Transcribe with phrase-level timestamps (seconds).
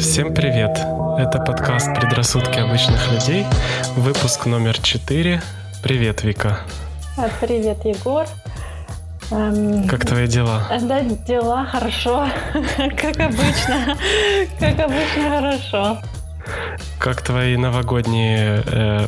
[0.00, 0.78] Всем привет!
[1.18, 3.44] Это подкаст «Предрассудки обычных людей»,
[3.96, 5.42] выпуск номер 4.
[5.82, 6.60] Привет, Вика.
[7.16, 8.26] А, привет, Егор.
[9.30, 10.62] Эм, как твои дела?
[10.82, 13.96] Да, дела хорошо, как обычно,
[14.60, 15.98] как обычно хорошо.
[16.98, 19.06] Как твои новогодние э,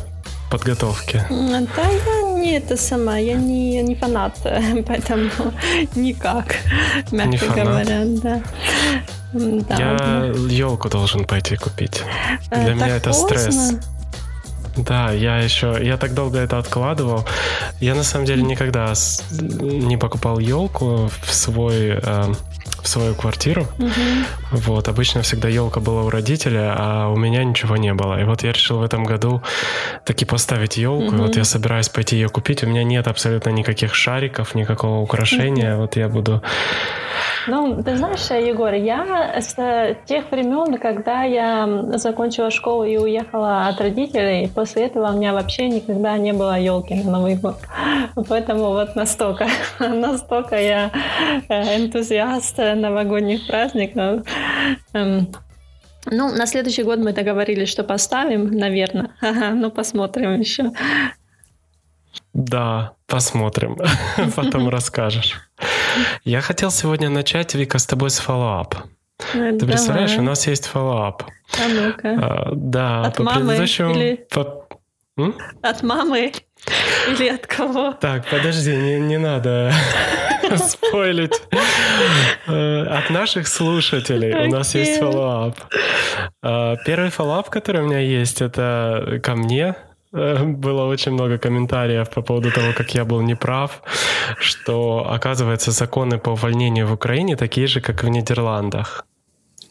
[0.51, 1.23] подготовки?
[1.29, 4.37] Да, я не это сама, я не, не фанат,
[4.87, 5.29] поэтому
[5.95, 6.57] никак,
[7.11, 7.65] мягко не фанат.
[7.65, 8.41] говоря, да.
[9.33, 12.03] Да, я елку должен пойти купить.
[12.49, 13.37] Э, Для меня это поздно?
[13.37, 13.73] стресс.
[14.77, 17.25] Да, я еще, я так долго это откладывал.
[17.79, 18.93] Я на самом деле никогда
[19.31, 22.33] не покупал елку в свой э,
[22.81, 23.67] в свою квартиру.
[23.79, 23.91] Угу.
[24.51, 28.19] Вот, обычно всегда елка была у родителя, а у меня ничего не было.
[28.19, 29.41] И вот я решил в этом году
[30.05, 31.07] таки поставить елку.
[31.07, 31.15] Угу.
[31.15, 32.63] И вот я собираюсь пойти ее купить.
[32.63, 35.73] У меня нет абсолютно никаких шариков, никакого украшения.
[35.73, 35.81] Угу.
[35.81, 36.41] Вот я буду
[37.47, 39.55] ну, ты знаешь, Егор, я с
[40.05, 45.67] тех времен, когда я закончила школу и уехала от родителей, после этого у меня вообще
[45.69, 47.57] никогда не было елки на Новый год.
[48.29, 49.47] Поэтому вот настолько,
[49.79, 50.91] настолько я
[51.49, 51.77] э,
[52.75, 54.25] новогодних праздников.
[54.93, 55.31] Эм,
[56.05, 59.11] ну, на следующий год мы договорились, что поставим, наверное.
[59.21, 60.71] Ага, ну, посмотрим еще.
[62.33, 63.77] Да, посмотрим.
[64.35, 65.35] Потом расскажешь.
[66.23, 68.75] Я хотел сегодня начать, Вика, с тобой с follow-up.
[69.33, 69.59] Ты Давай.
[69.59, 71.23] представляешь, у нас есть follow-up.
[71.23, 72.09] А ну-ка.
[72.09, 73.91] А, да, от по мамы предыдущему...
[73.91, 74.25] Или...
[74.31, 74.67] По...
[75.61, 76.31] От мамы
[77.07, 77.93] или от кого?
[77.93, 79.73] Так, подожди, не, не надо
[80.57, 81.41] спойлить.
[82.47, 84.47] Э, от наших слушателей okay.
[84.47, 85.55] у нас есть follow-up.
[86.41, 89.75] А, первый follow-up, который у меня есть, это ко мне
[90.13, 93.81] Э, было очень много комментариев по поводу того, как я был неправ,
[94.39, 99.05] что, оказывается, законы по увольнению в Украине такие же, как в Нидерландах.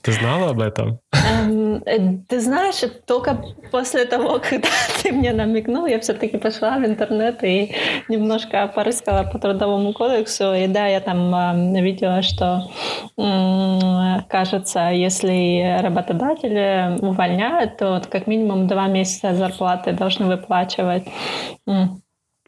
[0.02, 0.98] Ты знала об этом?
[1.70, 4.68] Эм, э, ты знаешь, только после того, когда
[5.02, 7.74] ты мне намекнул, я все-таки пошла в интернет и
[8.08, 10.54] немножко порыскала по трудовому кодексу.
[10.54, 12.70] И да, я там э, видела, что,
[13.16, 21.04] э, кажется, если работодатели увольняют, то как минимум два месяца зарплаты должны выплачивать.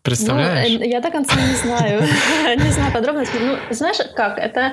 [0.02, 0.68] Представляешь?
[0.80, 2.02] Ну, я до конца не знаю.
[2.56, 3.38] Не знаю подробностей.
[3.38, 4.36] Ну, знаешь, как?
[4.36, 4.72] Это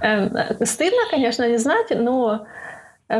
[0.00, 2.67] э, стыдно, конечно, не знать, но э,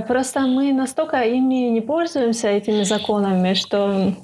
[0.07, 4.15] просто мы настолько ими не пользуемся, этими законами, что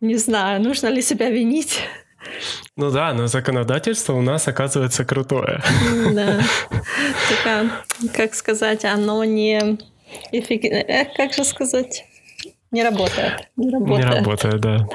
[0.00, 1.80] не знаю, нужно ли себя винить.
[2.76, 5.62] Ну да, но законодательство у нас оказывается крутое.
[6.14, 6.40] Да.
[7.28, 7.70] Только,
[8.14, 9.78] как сказать, оно не...
[10.32, 12.04] Э, как же сказать?
[12.70, 13.50] Не работает.
[13.56, 13.98] Не работает.
[13.98, 14.88] Не работает, да.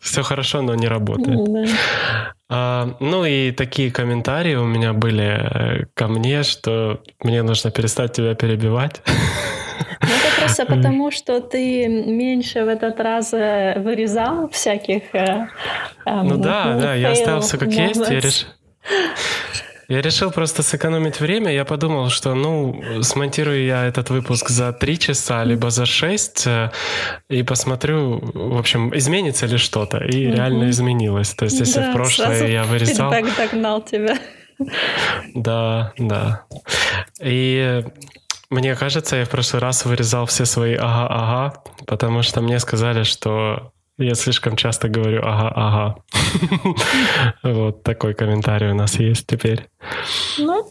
[0.00, 1.38] Все хорошо, но не работает.
[1.44, 2.32] Да.
[2.52, 8.12] А, ну и такие комментарии у меня были э, ко мне, что мне нужно перестать
[8.12, 9.02] тебя перебивать.
[9.06, 15.14] Ну, это просто потому, что ты меньше в этот раз э, вырезал всяких...
[15.14, 15.46] Э,
[16.04, 18.00] ну да, да, я оставил все как есть.
[18.00, 18.48] Я решил...
[19.90, 21.52] Я решил просто сэкономить время.
[21.52, 26.70] Я подумал, что, ну, смонтирую я этот выпуск за три часа, либо за шесть, э,
[27.28, 29.98] и посмотрю, в общем, изменится ли что-то.
[29.98, 30.36] И угу.
[30.36, 31.34] реально изменилось.
[31.34, 33.12] То есть, если да, в прошлое я вырезал...
[33.12, 34.16] Фидбэк догнал тебя.
[35.34, 36.44] Да, да.
[37.20, 37.84] И
[38.48, 43.72] мне кажется, я в прошлый раз вырезал все свои ага-ага, потому что мне сказали, что
[44.00, 45.96] я слишком часто говорю ага, ага.
[47.42, 49.68] Вот такой комментарий у нас есть теперь.
[50.38, 50.70] Ну,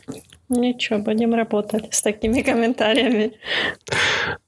[0.49, 3.33] ничего, будем работать с такими комментариями.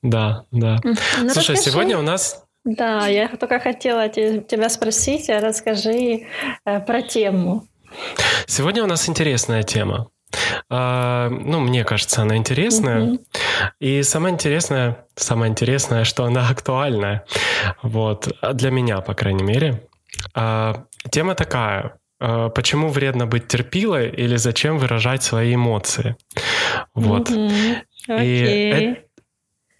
[0.01, 0.79] Да, да.
[0.83, 6.27] Ну, Слушай, сегодня у нас да, я только хотела тебя спросить, а расскажи
[6.63, 7.65] э, про тему.
[8.45, 10.09] Сегодня у нас интересная тема.
[10.69, 13.01] А, ну, мне кажется, она интересная.
[13.01, 13.19] Mm-hmm.
[13.79, 17.25] И самое интересное, самое интересное, что она актуальная.
[17.81, 19.83] Вот, для меня, по крайней мере.
[20.33, 21.93] А, тема такая.
[22.19, 26.15] А, почему вредно быть терпилой или зачем выражать свои эмоции?
[26.93, 27.29] Вот.
[27.29, 27.81] Mm-hmm.
[28.09, 28.25] Okay.
[28.25, 29.01] И это,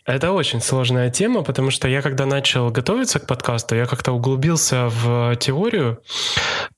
[0.05, 4.87] это очень сложная тема, потому что я когда начал готовиться к подкасту, я как-то углубился
[4.89, 6.01] в теорию.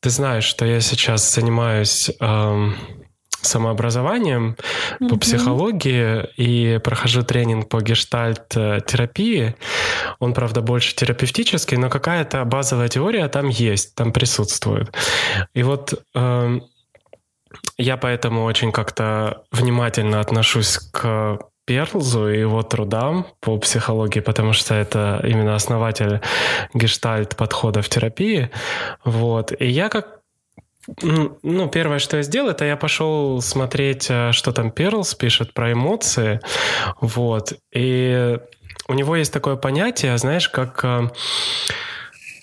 [0.02, 2.76] Ты знаешь, что я сейчас занимаюсь эм,
[3.44, 5.10] самообразованием mm-hmm.
[5.10, 9.56] по психологии и прохожу тренинг по гештальт-терапии.
[10.20, 14.94] Он, правда, больше терапевтический, но какая-то базовая теория там есть, там присутствует.
[15.54, 16.60] И вот э,
[17.78, 24.76] я поэтому очень как-то внимательно отношусь к Перлзу и его трудам по психологии, потому что
[24.76, 26.20] это именно основатель
[26.74, 28.50] гештальт подхода в терапии.
[29.06, 29.54] Вот.
[29.58, 30.13] И я как
[30.88, 35.72] ну, первое, что я сделал, это я пошел смотреть, э, что там Перлс пишет про
[35.72, 36.42] эмоции.
[37.00, 37.54] Вот.
[37.74, 38.38] И
[38.88, 40.84] у него есть такое понятие, знаешь, как...
[40.84, 41.10] Э,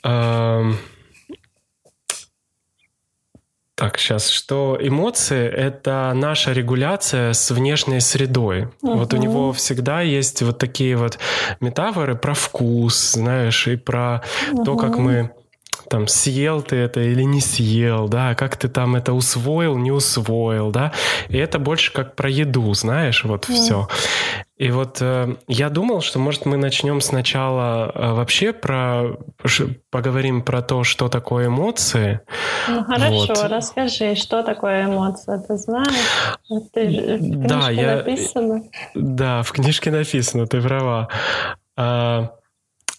[0.04, 0.72] э,
[3.74, 8.68] так, сейчас, что эмоции— это наша регуляция с внешней средой.
[8.82, 8.98] Угу.
[8.98, 11.18] Вот у него всегда есть вот такие вот
[11.60, 14.22] метафоры про вкус, знаешь, и про
[14.52, 14.64] угу.
[14.64, 15.30] то, как мы
[15.90, 20.70] там съел ты это или не съел, да, как ты там это усвоил, не усвоил,
[20.70, 20.92] да,
[21.28, 23.52] и это больше как про еду, знаешь, вот mm.
[23.52, 23.88] все.
[24.56, 29.16] И вот э, я думал, что, может, мы начнем сначала э, вообще про
[29.90, 32.20] поговорим про то, что такое эмоции.
[32.68, 33.50] Ну хорошо, вот.
[33.50, 36.38] расскажи, что такое эмоция, ты знаешь?
[36.72, 38.62] Ты, в да, я, написано.
[38.94, 41.08] Да, в книжке написано, ты права.
[41.76, 42.30] А,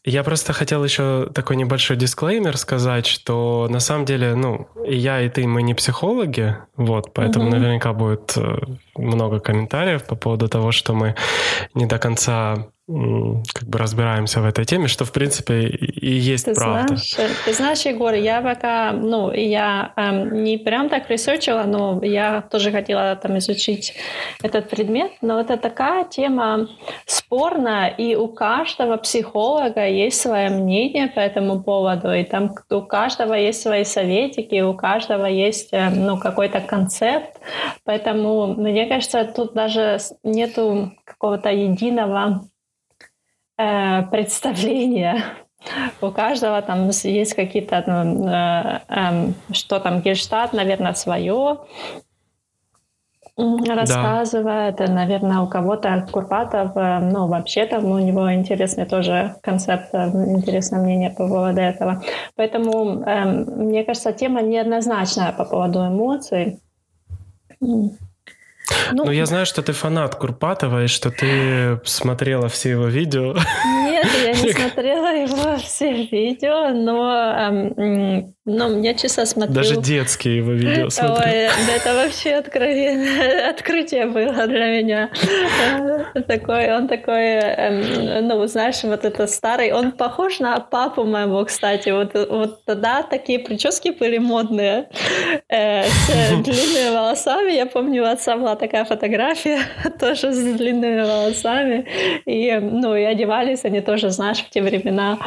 [0.04, 5.22] я просто хотел еще такой небольшой дисклеймер сказать, что на самом деле, ну, и я,
[5.22, 7.56] и ты, мы не психологи, вот, поэтому угу.
[7.56, 8.58] наверняка будет э,
[8.96, 11.16] много комментариев по поводу того, что мы
[11.74, 16.54] не до конца как бы разбираемся в этой теме, что в принципе и есть ты
[16.54, 16.96] правда.
[16.98, 22.42] Знаешь, ты знаешь, Егор, я пока, ну, я эм, не прям так ресерчила, но я
[22.42, 23.94] тоже хотела там изучить
[24.44, 26.68] этот предмет, но это такая тема
[27.06, 33.36] спорная, и у каждого психолога есть свое мнение по этому поводу, и там у каждого
[33.36, 37.40] есть свои советики, у каждого есть, эм, ну, какой-то концепт,
[37.86, 38.48] поэтому
[38.82, 42.42] мне кажется, тут даже нету какого-то единого
[43.60, 45.24] э, представления.
[46.02, 51.60] У каждого там есть какие-то, ну, э, э, что там, гештат, наверное, свое
[53.38, 54.78] рассказывает.
[54.78, 54.88] Да.
[54.88, 60.82] Наверное, у кого-то Курпатов, э, ну, вообще там у него интересный тоже концепт, э, интересное
[60.82, 62.02] мнение по поводу этого.
[62.36, 66.60] Поэтому, э, мне кажется, тема неоднозначная по поводу эмоций.
[68.92, 73.36] Ну, ну, я знаю, что ты фанат Курпатова, и что ты смотрела все его видео.
[73.66, 79.54] Нет, я не смотрела его все видео, но но мне честно смотрю...
[79.54, 81.16] Даже детские его видео смотрю.
[81.16, 81.32] Ой,
[81.76, 85.12] это вообще откровение, открытие было для меня.
[86.28, 91.90] Такой, он такой, эм, ну, знаешь, вот это старый, он похож на папу моего, кстати.
[91.90, 94.90] Вот, вот тогда такие прически были модные,
[95.48, 97.52] э, с длинными волосами.
[97.52, 99.60] Я помню, у отца была такая фотография,
[100.00, 101.86] тоже с длинными волосами.
[102.26, 105.20] И, ну, и одевались они тоже, знаешь, в те времена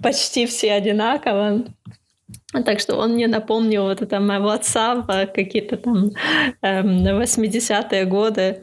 [0.00, 1.64] почти все одинаково.
[2.64, 5.02] Так что он мне напомнил вот это моего отца
[5.34, 6.10] какие-то там
[6.60, 8.62] эм, 80-е годы.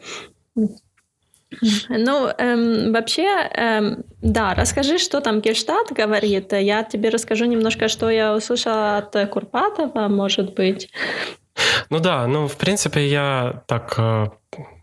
[1.90, 6.54] Ну, эм, вообще, эм, да, расскажи, что там Гештат говорит.
[6.54, 10.92] Я тебе расскажу немножко, что я услышала от Курпатова, может быть.
[11.90, 14.28] Ну да, ну в принципе я так э,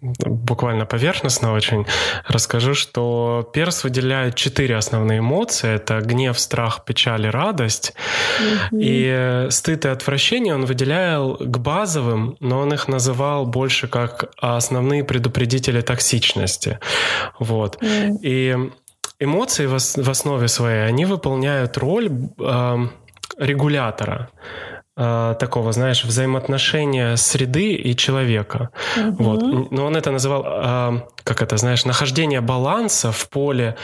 [0.00, 1.86] буквально поверхностно очень
[2.26, 5.74] расскажу, что перс выделяет четыре основные эмоции.
[5.74, 7.94] Это гнев, страх, печаль и радость.
[8.72, 9.46] Mm-hmm.
[9.46, 15.04] И стыд и отвращение он выделял к базовым, но он их называл больше как основные
[15.04, 16.78] предупредители токсичности.
[17.38, 17.82] Вот.
[17.82, 18.18] Mm-hmm.
[18.22, 18.70] И
[19.18, 22.86] эмоции в основе своей, они выполняют роль э,
[23.38, 24.30] регулятора.
[24.98, 28.70] Э, такого, знаешь, взаимоотношения среды и человека.
[28.96, 29.22] Угу.
[29.22, 29.70] Вот.
[29.70, 33.76] Но он это называл, э, как это, знаешь, нахождение баланса в поле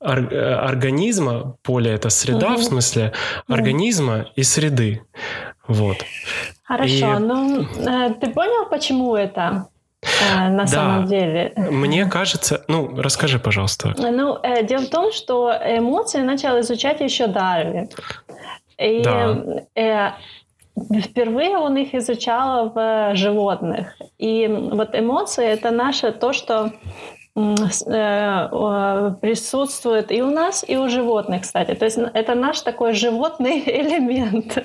[0.00, 2.56] э, организма, поле это среда, угу.
[2.56, 3.12] в смысле,
[3.46, 5.02] организма и среды.
[5.68, 5.98] Вот.
[6.64, 7.18] Хорошо, и...
[7.20, 7.64] ну
[8.20, 9.68] ты понял, почему это?
[10.30, 10.66] на да.
[10.66, 11.52] самом деле.
[11.56, 13.94] Мне кажется, ну, расскажи, пожалуйста.
[13.98, 17.88] Ну, дело в том, что эмоции начал изучать еще Дарвин.
[18.78, 20.14] И да
[21.02, 23.96] впервые он их изучал в животных.
[24.18, 26.72] И вот эмоции— это наше то, что
[29.20, 31.74] присутствует и у нас, и у животных, кстати.
[31.74, 34.58] То есть это наш такой животный элемент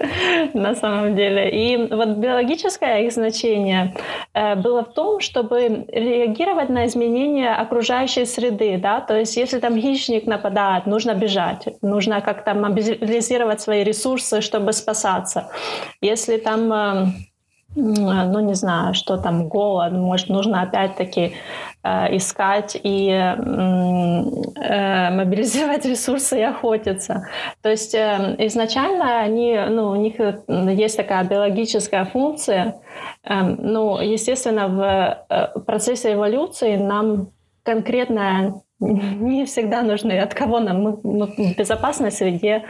[0.54, 1.50] на самом деле.
[1.52, 3.94] И вот биологическое их значение
[4.34, 8.78] э, было в том, чтобы реагировать на изменения окружающей среды.
[8.78, 9.02] Да?
[9.02, 15.50] То есть если там хищник нападает, нужно бежать, нужно как-то мобилизировать свои ресурсы, чтобы спасаться.
[16.02, 17.06] Если там э,
[17.76, 21.34] ну, не знаю, что там, голод, может, нужно опять-таки э,
[21.84, 27.28] искать и э, мобилизовать ресурсы и охотиться.
[27.62, 30.16] То есть э, изначально они, ну, у них
[30.48, 32.76] есть такая биологическая функция,
[33.24, 37.32] э, ну, естественно, в э, процессе эволюции нам
[37.64, 40.20] конкретно не всегда нужны.
[40.20, 40.82] От кого нам?
[40.82, 42.64] Мы, мы в безопасной среде.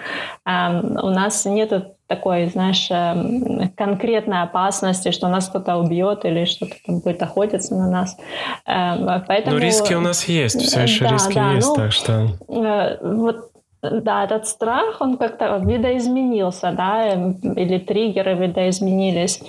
[0.46, 6.76] Э, у нас нет такой, знаешь, эм, конкретной опасности, что нас кто-то убьет или что-то
[6.86, 8.18] там будет охотиться на нас.
[8.66, 9.58] Эм, поэтому...
[9.58, 12.28] Но риски у нас есть, все еще да, риски да, есть, ну, так что...
[12.50, 13.52] Э, вот
[13.82, 19.42] да, этот страх, он как-то видоизменился, да, или триггеры видоизменились.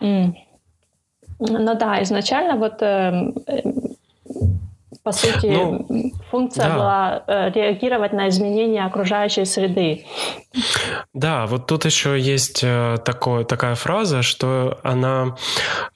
[0.00, 3.34] Ну да, изначально вот эм,
[5.02, 6.76] по сути, ну, функция да.
[6.76, 10.04] была э, реагировать на изменения окружающей среды.
[11.14, 15.36] Да, вот тут еще есть э, такое, такая фраза, что она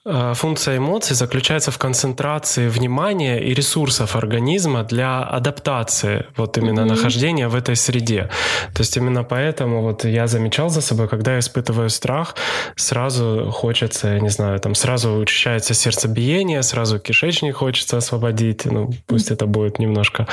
[0.04, 6.96] э, функция эмоций заключается в концентрации внимания и ресурсов организма для адаптации, вот именно mm-hmm.
[6.96, 8.28] нахождения в этой среде.
[8.74, 12.34] То есть именно поэтому вот я замечал за собой, когда я испытываю страх,
[12.76, 19.30] сразу хочется, я не знаю, там сразу учащается сердцебиение, сразу кишечник хочется освободить, ну Пусть
[19.30, 20.25] это будет немножко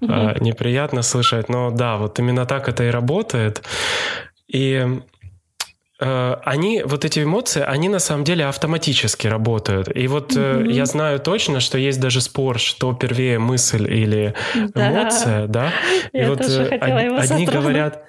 [0.00, 3.62] э, неприятно слышать, но да, вот именно так это и работает.
[4.48, 4.86] И
[6.00, 9.88] э, они, вот эти эмоции, они на самом деле автоматически работают.
[9.94, 10.70] И вот mm-hmm.
[10.72, 15.72] я знаю точно, что есть даже спор, что первее мысль или эмоция, да.
[16.12, 18.04] И Я вот тоже э, од- его одни говорят,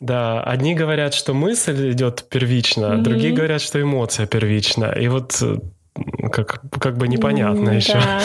[0.00, 3.02] да, одни говорят, что мысль идет первично, mm-hmm.
[3.02, 4.86] другие говорят, что эмоция первична.
[4.98, 5.42] И вот
[6.32, 7.94] как, как бы непонятно mm, еще.
[7.94, 8.20] Да.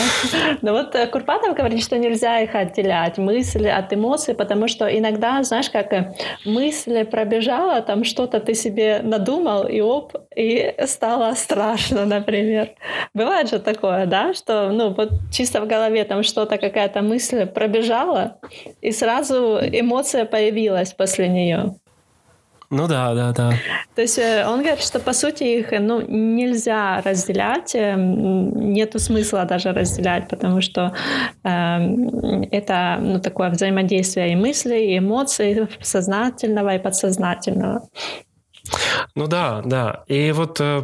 [0.62, 5.42] Ну вот э, Курпатов говорит, что нельзя их отделять, мысли от эмоций, потому что иногда,
[5.44, 6.14] знаешь, как э,
[6.46, 12.70] мысль пробежала, там что-то ты себе надумал, и оп, и стало страшно, например.
[13.14, 18.40] Бывает же такое, да, что, ну, вот чисто в голове там что-то, какая-то мысль пробежала,
[18.82, 21.76] и сразу эмоция появилась после нее.
[22.70, 23.54] Ну да, да, да.
[23.96, 29.46] То есть э, он говорит, что по сути их ну, нельзя разделять, эм, нету смысла
[29.46, 30.94] даже разделять, потому что
[31.44, 31.50] э,
[32.52, 37.88] это ну, такое взаимодействие и мыслей, и эмоций, сознательного и подсознательного.
[39.16, 40.04] Ну да, да.
[40.08, 40.84] И вот э,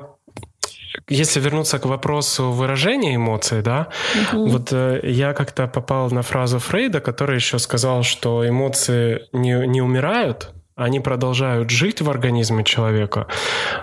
[1.10, 3.88] если вернуться к вопросу выражения эмоций, да,
[4.34, 4.48] угу.
[4.48, 9.82] вот э, я как-то попал на фразу Фрейда, который еще сказал, что эмоции не, не
[9.82, 13.28] умирают, они продолжают жить в организме человека.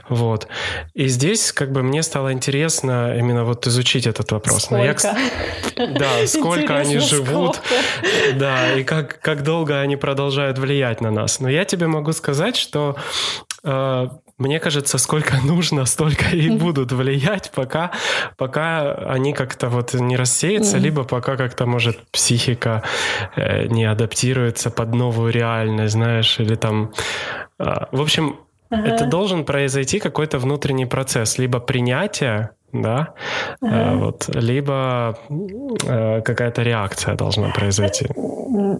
[0.08, 0.48] Вот.
[0.94, 4.64] И здесь как бы мне стало интересно именно вот изучить этот вопрос.
[4.64, 5.16] Сколько?
[5.76, 7.56] Я, да, сколько они живут.
[7.56, 8.38] Сколько?
[8.38, 11.40] Да, и как, как долго они продолжают влиять на нас.
[11.40, 12.96] Но я тебе могу сказать, что
[13.62, 17.90] мне кажется, сколько нужно, столько и будут влиять, пока,
[18.36, 20.80] пока они как-то вот не рассеются, mm-hmm.
[20.80, 22.82] либо пока как-то, может, психика
[23.36, 26.92] э, не адаптируется под новую реальность, знаешь, или там...
[27.58, 28.36] Э, в общем,
[28.70, 28.88] ага.
[28.88, 33.14] это должен произойти какой-то внутренний процесс, либо принятие да,
[33.62, 33.76] ага.
[33.76, 35.18] Э, вот, либо
[35.86, 38.06] э, какая-то реакция должна произойти,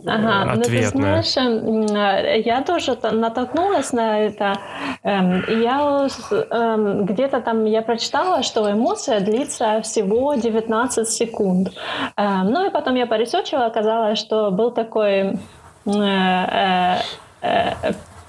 [0.07, 0.53] ага.
[0.53, 1.17] ответная.
[1.17, 4.59] Ну, ты знаешь, я тоже натолкнулась на это.
[5.05, 6.07] Эм, я
[6.51, 11.73] эм, где-то там я прочитала, что эмоция длится всего 19 секунд.
[12.17, 15.39] Эм, ну и потом я поресечила, оказалось, что был такой
[15.87, 16.97] э,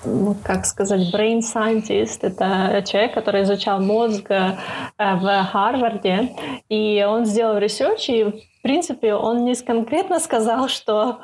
[0.05, 4.55] ну, как сказать, brain scientist, это человек, который изучал мозг э,
[4.97, 6.35] в Харварде,
[6.69, 11.19] и он сделал research, и в принципе он не конкретно сказал, что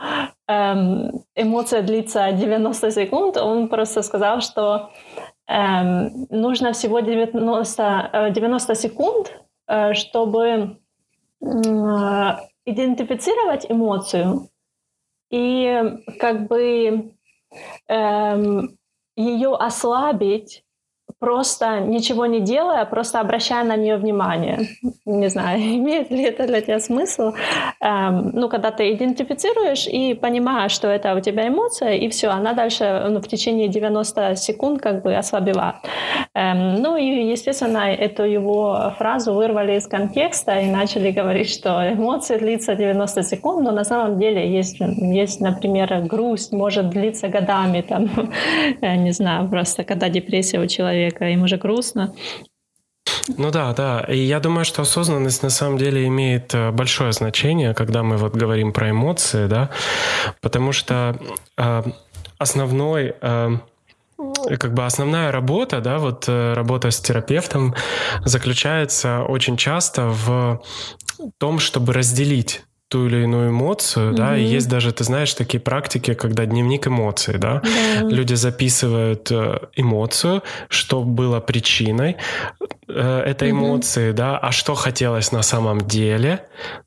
[0.48, 4.90] эм, эмоция длится 90 секунд, он просто сказал, что
[5.48, 10.78] эм, нужно всего 90, 90 э, секунд, э, чтобы
[11.42, 11.48] э,
[12.66, 14.50] идентифицировать эмоцию.
[15.30, 15.82] И
[16.20, 17.15] как бы
[17.88, 18.78] эм,
[19.16, 20.65] ее ослабить
[21.20, 24.68] просто ничего не делая, просто обращая на нее внимание.
[25.06, 27.34] Не знаю, имеет ли это для тебя смысл.
[27.82, 32.54] Эм, ну, когда ты идентифицируешь и понимаешь, что это у тебя эмоция, и все, она
[32.54, 35.76] дальше ну, в течение 90 секунд как бы ослабевает.
[36.34, 42.38] Эм, ну и, естественно, эту его фразу вырвали из контекста и начали говорить, что эмоции
[42.38, 48.10] длится 90 секунд, но на самом деле есть, есть например, грусть может длиться годами, там,
[48.82, 52.14] не знаю, просто когда депрессия у человека человека, им уже грустно.
[53.38, 54.06] Ну да, да.
[54.08, 58.36] И я думаю, что осознанность на самом деле имеет э, большое значение, когда мы вот
[58.36, 59.70] говорим про эмоции, да,
[60.42, 61.16] потому что
[61.58, 61.84] э,
[62.38, 63.50] основной э,
[64.60, 67.76] как бы основная работа, да, вот э, работа с терапевтом
[68.26, 70.62] заключается очень часто в
[71.38, 72.64] том, чтобы разделить
[72.96, 74.16] ту или иную эмоцию, mm-hmm.
[74.16, 78.10] да, и есть даже, ты знаешь, такие практики, когда дневник эмоций, да, yeah.
[78.10, 82.16] люди записывают э, эмоцию, что было причиной
[82.88, 83.52] э, этой mm-hmm.
[83.52, 86.40] эмоции, да, а что хотелось на самом деле,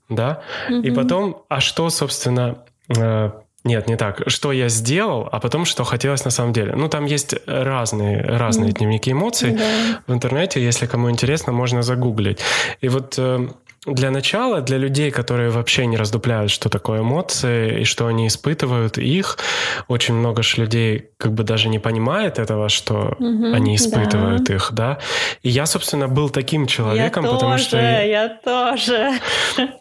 [0.08, 0.82] да, mm-hmm.
[0.82, 2.56] и потом, а что, собственно,
[2.96, 3.30] э,
[3.64, 4.22] Нет, не так.
[4.30, 6.72] Что я сделал, а потом что хотелось на самом деле.
[6.76, 8.78] Ну, там есть разные, разные mm.
[8.78, 9.50] дневники эмоций.
[9.50, 10.00] Да.
[10.06, 12.38] В интернете, если кому интересно, можно загуглить.
[12.80, 13.48] И вот э,
[13.86, 18.98] для начала, для людей, которые вообще не раздупляют, что такое эмоции и что они испытывают
[18.98, 19.38] их,
[19.86, 24.54] очень много же людей как бы даже не понимает этого, что угу, они испытывают да.
[24.54, 24.98] их, да.
[25.42, 27.76] И я, собственно, был таким человеком, я потому тоже, что...
[27.76, 29.12] Я, я тоже.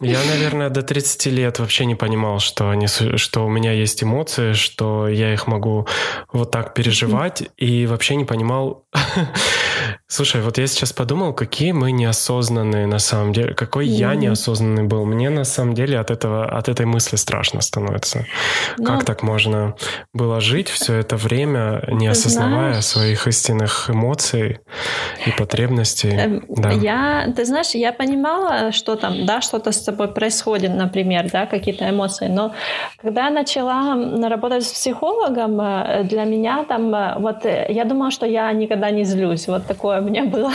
[0.00, 4.52] Я, наверное, до 30 лет вообще не понимал, что, они, что у меня есть эмоции,
[4.52, 5.86] что я их могу
[6.32, 8.84] вот так переживать, и вообще не понимал...
[10.10, 15.04] Слушай, вот я сейчас подумал, какие мы неосознанные на самом деле, какой я неосознанный был.
[15.04, 18.24] Мне на самом деле от этого, от этой мысли страшно становится.
[18.78, 18.84] Но...
[18.86, 19.74] Как ну, так можно
[20.14, 22.86] было жить все это время, не осознавая знаешь...
[22.86, 24.60] своих истинных эмоций
[25.26, 26.08] и потребностей?
[26.08, 26.70] Эм, да.
[26.70, 31.88] Я, ты знаешь, я понимала, что там, да, что-то с тобой происходит, например, да, какие-то
[31.88, 32.28] эмоции.
[32.28, 32.54] Но
[33.02, 33.94] когда я начала
[34.26, 38.90] работать с психологом, э, для меня там, э, вот э, я думала, что я никогда
[38.90, 39.46] не злюсь.
[39.48, 40.52] Вот такое у меня было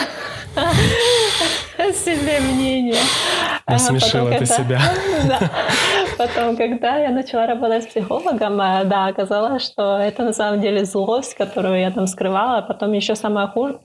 [1.94, 3.02] себе мнение.
[3.68, 4.56] Насмешила потом, ты когда...
[4.56, 4.82] себя.
[5.28, 5.40] Да.
[6.18, 10.86] Потом, когда я начала работать с психологом, э, да, оказалось, что это на самом деле
[10.86, 12.62] злость, которую я там скрывала.
[12.62, 13.80] Потом еще самое хуже,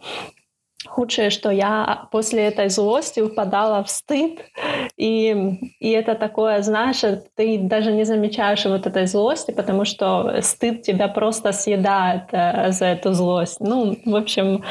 [0.86, 4.38] худшее, что я после этой злости упадала в стыд,
[4.96, 7.00] и, и это такое, знаешь,
[7.34, 12.86] ты даже не замечаешь вот этой злости, потому что стыд тебя просто съедает э, за
[12.86, 13.60] эту злость.
[13.60, 14.62] Ну, в общем,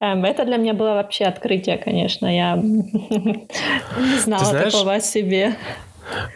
[0.00, 2.26] э, это для меня было вообще открытие, конечно.
[2.26, 5.54] Я не знала такого о себе.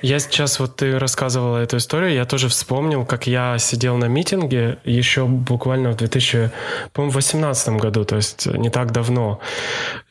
[0.02, 4.78] Я сейчас, вот ты рассказывала эту историю, я тоже вспомнил, как я сидел на митинге
[4.84, 9.40] еще буквально в 2018 году, то есть не так давно.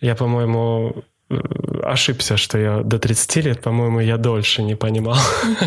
[0.02, 1.04] Я, по-моему,
[1.84, 5.17] ошибся, что я до 30 лет, по-моему, я дольше не понимал,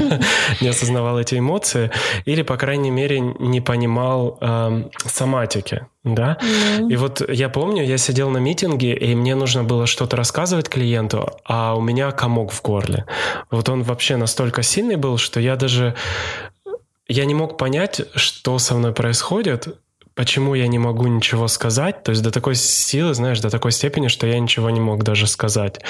[0.61, 1.91] не осознавал эти эмоции,
[2.27, 6.39] или, по крайней мере, не понимал э, соматики, да.
[6.89, 11.29] И вот я помню, я сидел на митинге, и мне нужно было что-то рассказывать клиенту,
[11.45, 13.05] а у меня комок в горле.
[13.51, 15.95] Вот он вообще настолько сильный был, что я даже
[17.09, 19.79] я не мог понять, что со мной происходит,
[20.19, 24.09] почему я не могу ничего сказать, то есть до такой силы, знаешь, до такой степени,
[24.09, 25.81] что я ничего не мог даже сказать.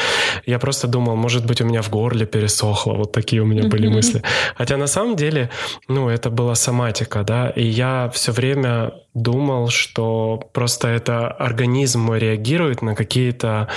[0.45, 3.89] Я просто думал, может быть, у меня в горле пересохло, вот такие у меня были
[3.89, 4.23] мысли.
[4.55, 5.49] Хотя на самом деле,
[5.89, 12.19] ну, это была соматика, да, и я все время думал, что просто это организм мой
[12.19, 13.69] реагирует на какие-то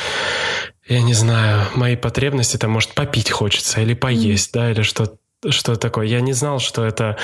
[0.89, 4.59] я не знаю, мои потребности, там, может, попить хочется или поесть, mm-hmm.
[4.59, 6.05] да, или что-то что такое.
[6.05, 7.17] Я не знал, что это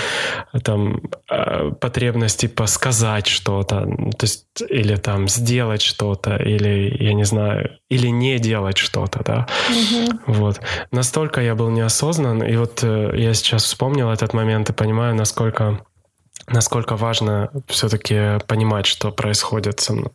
[0.64, 3.86] там э, потребность типа сказать что-то,
[4.18, 9.48] то есть или там сделать что-то, или я не знаю, или не делать что-то, да.
[9.70, 10.20] Угу.
[10.28, 10.60] Вот.
[10.92, 15.80] Настолько я был неосознан, и вот э, я сейчас вспомнил этот момент и понимаю, насколько
[16.50, 20.12] насколько важно все-таки понимать, что происходит со мной.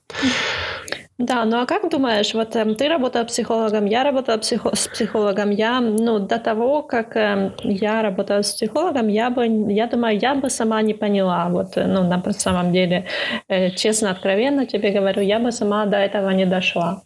[1.23, 5.51] Да, ну а как думаешь, вот э, ты работал психологом, я работала психо- с психологом,
[5.51, 10.35] я, ну, до того, как э, я работала с психологом, я бы, я думаю, я
[10.35, 13.05] бы сама не поняла, вот, э, ну, на самом деле,
[13.49, 17.03] э, честно, откровенно тебе говорю, я бы сама до этого не дошла.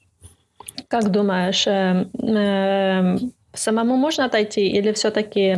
[0.89, 3.17] Как думаешь, э, э,
[3.53, 5.57] самому можно отойти или все-таки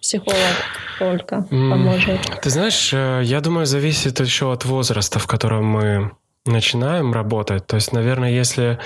[0.00, 0.56] психолог
[1.00, 2.20] только поможет?
[2.42, 6.10] Ты знаешь, э, я думаю, зависит еще от возраста, в котором мы
[6.46, 7.66] начинаем работать.
[7.66, 8.78] То есть, наверное, если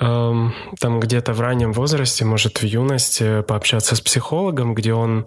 [0.00, 5.26] эм, там где-то в раннем возрасте, может, в юности пообщаться с психологом, где он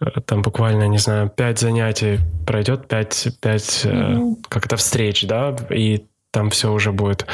[0.00, 4.44] э, там буквально, не знаю, пять занятий пройдет, пять, пять mm-hmm.
[4.48, 7.26] как-то встреч, да, и там все уже будет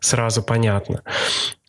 [0.00, 1.02] сразу понятно.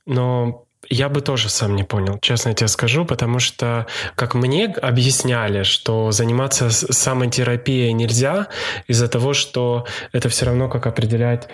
[0.05, 5.63] Но я бы тоже сам не понял, честно тебе скажу, потому что, как мне объясняли,
[5.63, 8.47] что заниматься самотерапией нельзя
[8.87, 11.47] из-за того, что это все равно как определять...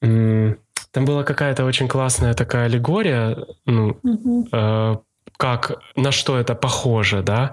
[0.00, 4.48] Там была какая-то очень классная такая аллегория, ну, угу.
[4.50, 4.96] э,
[5.36, 7.52] как на что это похоже, да.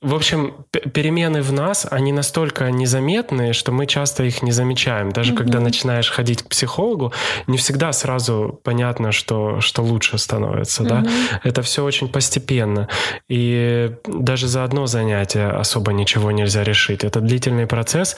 [0.00, 5.12] В общем, перемены в нас, они настолько незаметные, что мы часто их не замечаем.
[5.12, 5.36] Даже mm-hmm.
[5.36, 7.12] когда начинаешь ходить к психологу,
[7.46, 10.82] не всегда сразу понятно, что, что лучше становится.
[10.82, 11.02] Mm-hmm.
[11.02, 11.40] Да?
[11.44, 12.88] Это все очень постепенно.
[13.28, 17.04] И даже за одно занятие особо ничего нельзя решить.
[17.04, 18.16] Это длительный процесс.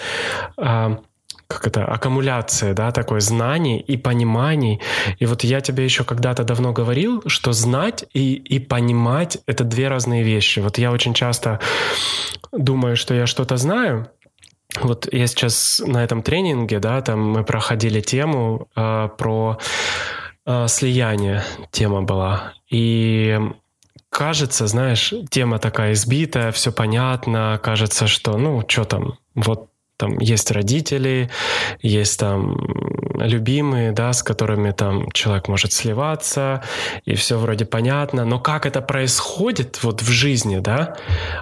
[1.49, 4.81] Как это, аккумуляция, да, такой знаний и пониманий.
[5.19, 9.89] И вот я тебе еще когда-то давно говорил, что знать и, и понимать— это две
[9.89, 10.61] разные вещи.
[10.61, 11.59] Вот я очень часто
[12.53, 14.11] думаю, что я что-то знаю,
[14.83, 19.59] вот я сейчас на этом тренинге, да, там мы проходили тему э, про
[20.45, 22.53] э, слияние, тема была.
[22.69, 23.39] И
[24.11, 30.51] кажется, знаешь, тема такая избитая, все понятно, кажется, что, ну, что там, вот там есть
[30.51, 31.29] родители,
[31.83, 32.57] есть там
[33.21, 36.63] любимые, да, с которыми там человек может сливаться,
[37.05, 40.97] и все вроде понятно, но как это происходит вот в жизни, да,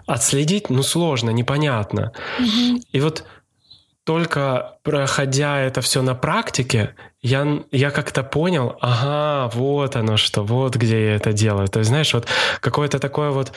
[0.07, 2.13] отследить, ну, сложно, непонятно.
[2.41, 2.83] Mm-hmm.
[2.93, 3.25] И вот
[4.05, 10.77] только проходя это все на практике, я, я как-то понял, ага, вот оно что, вот
[10.77, 11.69] где я это делаю.
[11.69, 12.27] То есть, знаешь, вот
[12.61, 13.53] какое-то такое вот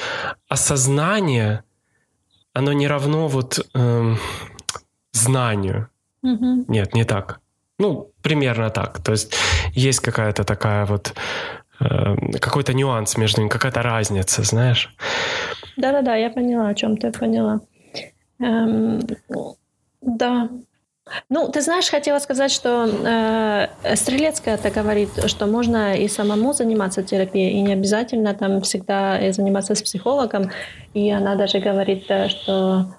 [0.50, 1.64] осознание,
[2.52, 4.18] оно не равно вот эм,
[5.14, 5.90] знанию.
[6.24, 6.66] Угу.
[6.68, 7.40] Нет, не так.
[7.78, 9.00] Ну, примерно так.
[9.02, 9.36] То есть
[9.74, 11.14] есть какая-то такая вот
[11.80, 14.94] э, какой-то нюанс между ними, какая-то разница, знаешь?
[15.78, 17.62] Да-да-да, я поняла, о чем ты поняла.
[18.40, 19.02] Эм,
[20.02, 20.50] да.
[21.30, 27.02] Ну, ты знаешь, хотела сказать, что э, Стрелецкая это говорит, что можно и самому заниматься
[27.02, 30.52] терапией, и не обязательно там всегда заниматься с психологом.
[30.94, 32.94] И она даже говорит, э, что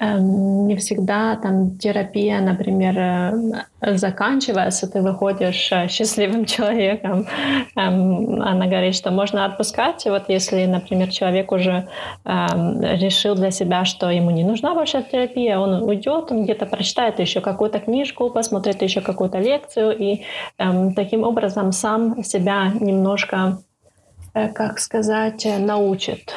[0.00, 2.96] не всегда там терапия, например,
[3.80, 7.26] э, заканчивается, ты выходишь э, счастливым человеком.
[7.74, 11.88] Эм, она говорит, что можно отпускать, вот если, например, человек уже
[12.24, 17.18] эм, решил для себя, что ему не нужна больше терапия, он уйдет, он где-то прочитает
[17.18, 20.22] еще какую-то книжку, посмотрит еще какую-то лекцию и
[20.94, 23.58] таким образом сам себя немножко,
[24.34, 26.32] э, как сказать, научит.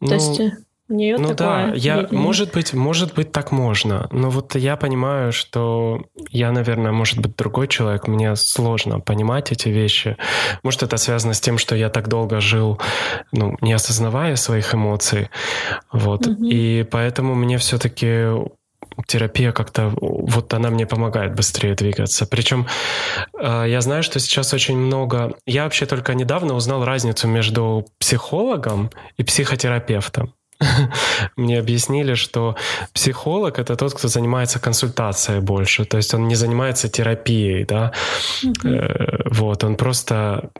[0.00, 0.08] Ну...
[0.08, 0.40] То есть
[0.92, 4.08] нее ну да, я, может быть, может быть, так можно.
[4.12, 9.68] Но вот я понимаю, что я, наверное, может быть, другой человек, мне сложно понимать эти
[9.68, 10.16] вещи.
[10.62, 12.80] Может, это связано с тем, что я так долго жил,
[13.32, 15.28] ну, не осознавая своих эмоций.
[15.92, 16.26] Вот.
[16.26, 16.44] Угу.
[16.44, 18.28] И поэтому мне все-таки
[19.06, 22.26] терапия как-то, вот она мне помогает быстрее двигаться.
[22.26, 22.66] Причем
[23.38, 25.34] э, я знаю, что сейчас очень много...
[25.46, 30.32] Я вообще только недавно узнал разницу между психологом и психотерапевтом.
[31.36, 32.56] мне объяснили, что
[32.92, 37.92] психолог это тот, кто занимается консультацией больше, то есть он не занимается терапией, да,
[38.42, 39.28] mm-hmm.
[39.30, 40.50] вот, он просто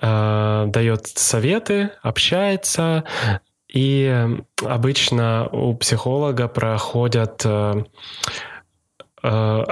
[0.00, 3.04] э, дает советы, общается,
[3.68, 4.26] и
[4.64, 7.84] обычно у психолога проходят э,
[9.22, 9.64] э,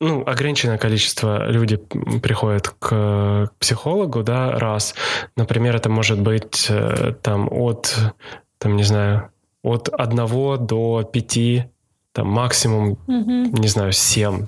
[0.00, 1.78] ну, ограниченное количество людей
[2.22, 4.94] приходит к психологу, да, раз.
[5.36, 7.96] Например, это может быть э, там от
[8.58, 9.30] там, не знаю,
[9.62, 11.64] от одного до пяти,
[12.12, 13.58] там максимум, угу.
[13.58, 14.46] не знаю, семь.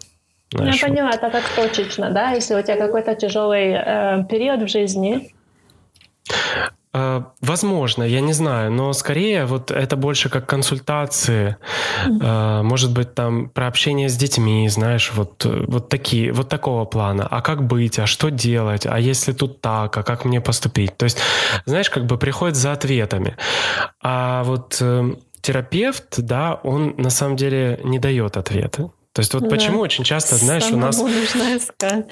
[0.53, 1.17] Знаешь, Я поняла, вот.
[1.17, 2.33] это как точечно, да?
[2.33, 5.33] Если у тебя какой-то тяжелый э, период в жизни,
[7.41, 11.57] возможно, я не знаю, но скорее вот это больше как консультации,
[12.07, 12.63] mm-hmm.
[12.63, 17.27] может быть там про общение с детьми, знаешь, вот вот такие, вот такого плана.
[17.31, 20.97] А как быть, а что делать, а если тут так, а как мне поступить?
[20.97, 21.19] То есть,
[21.65, 23.37] знаешь, как бы приходит за ответами.
[24.03, 28.91] А вот э, терапевт, да, он на самом деле не дает ответы.
[29.17, 29.49] То есть вот да.
[29.49, 30.99] почему очень часто, знаешь, Самому у нас...
[30.99, 32.05] нужно искать.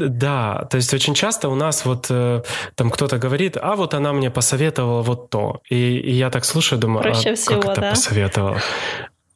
[0.00, 2.42] Да, то есть очень часто у нас вот э,
[2.74, 5.60] там кто-то говорит, а вот она мне посоветовала вот то.
[5.70, 7.90] И, и я так слушаю, думаю, Проще а всего, как это да?
[7.90, 8.60] посоветовала?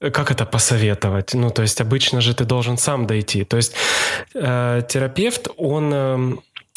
[0.00, 1.34] Как это посоветовать?
[1.34, 3.44] Ну, то есть обычно же ты должен сам дойти.
[3.44, 3.76] То есть
[4.34, 6.32] э, терапевт, он э,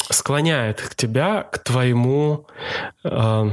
[0.08, 2.46] склоняет к тебя к твоему...
[3.02, 3.50] Э,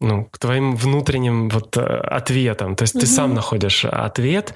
[0.00, 2.74] ну, к твоим внутренним вот э, ответам.
[2.74, 3.02] То есть угу.
[3.02, 4.54] ты сам находишь ответ,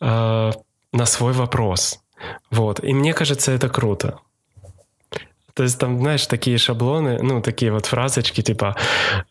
[0.00, 0.52] э,
[0.92, 2.00] на свой вопрос.
[2.50, 2.82] Вот.
[2.84, 4.18] И мне кажется, это круто.
[5.54, 8.76] То есть там, знаешь, такие шаблоны, ну, такие вот фразочки, типа,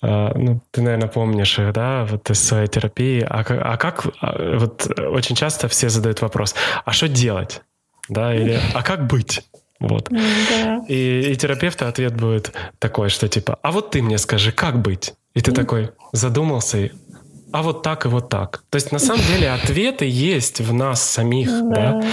[0.01, 3.21] э, ну, ты, наверное, помнишь их, да, вот из своей терапии.
[3.21, 7.61] А, а как, а, вот очень часто все задают вопрос, а что делать?
[8.09, 9.43] Да, или а как быть?
[9.79, 10.09] Вот.
[10.09, 10.83] Да.
[10.87, 15.13] И, и терапевта ответ будет такой, что типа, а вот ты мне скажи, как быть?
[15.35, 16.91] И ты такой задумался и
[17.51, 18.63] а вот так и вот так.
[18.69, 21.93] То есть на самом деле ответы есть в нас самих, да.
[21.93, 22.07] да,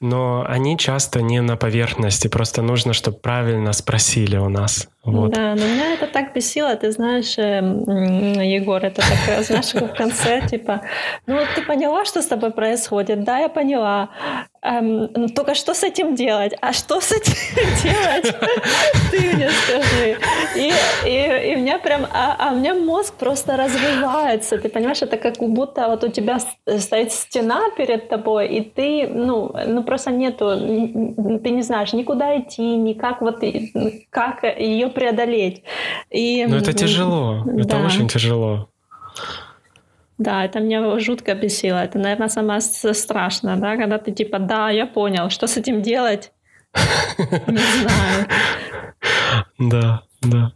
[0.00, 4.88] но они часто не на поверхности, просто нужно, чтобы правильно спросили у нас.
[5.12, 5.30] Вот.
[5.30, 10.42] Да, но меня это так бесило, ты знаешь, эм, Егор, это так, знаешь, в конце,
[10.46, 10.82] типа,
[11.26, 13.24] ну ты поняла, что с тобой происходит?
[13.24, 14.10] Да, я поняла.
[14.60, 16.52] Эм, ну, только что с этим делать?
[16.60, 17.34] А что с этим
[17.82, 18.34] делать?
[19.10, 20.18] Ты мне скажи.
[20.56, 20.72] И,
[21.06, 25.16] и, и у меня прям, а, а у меня мозг просто развивается, ты понимаешь, это
[25.16, 26.38] как будто вот у тебя
[26.78, 30.56] стоит стена перед тобой, и ты, ну, ну просто нету,
[31.42, 33.42] ты не знаешь никуда идти, никак вот,
[34.10, 35.62] как ее преодолеть.
[36.10, 37.62] И, Но это тяжело, да.
[37.62, 38.68] это очень тяжело.
[40.18, 41.78] Да, это меня жутко бесило.
[41.78, 46.32] Это, наверное, самое страшное, да, когда ты типа, да, я понял, что с этим делать?
[47.46, 48.26] Не знаю.
[49.58, 50.52] Да, да.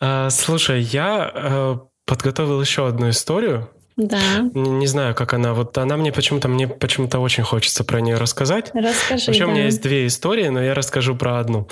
[0.00, 3.70] А, слушай, я э, подготовил еще одну историю.
[3.96, 4.18] Да.
[4.54, 5.54] Не, не знаю, как она.
[5.54, 8.72] Вот она мне почему-то мне почему-то очень хочется про нее рассказать.
[8.74, 9.26] Расскажи.
[9.26, 9.46] Вообще да.
[9.46, 11.68] у меня есть две истории, но я расскажу про одну.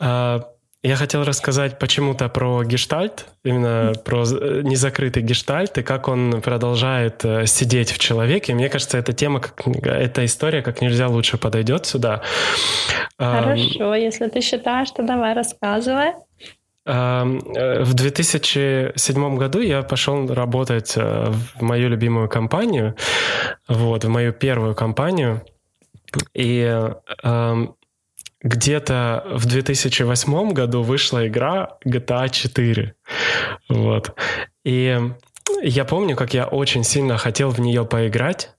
[0.00, 0.51] А,
[0.82, 7.24] я хотел рассказать почему-то про гештальт, именно про э, незакрытый гештальт и как он продолжает
[7.24, 8.52] э, сидеть в человеке.
[8.52, 12.22] Мне кажется, эта тема, как, эта история как нельзя лучше подойдет сюда.
[13.16, 16.14] Хорошо, если ты считаешь, то давай рассказывай.
[16.84, 17.22] Э,
[17.84, 22.96] в 2007 году я пошел работать в мою любимую компанию,
[23.68, 25.42] вот, в мою первую компанию.
[26.34, 26.90] И
[28.42, 32.94] где-то в 2008 году вышла игра GTA 4.
[33.68, 34.14] Вот.
[34.64, 35.00] И
[35.62, 38.50] я помню, как я очень сильно хотел в нее поиграть.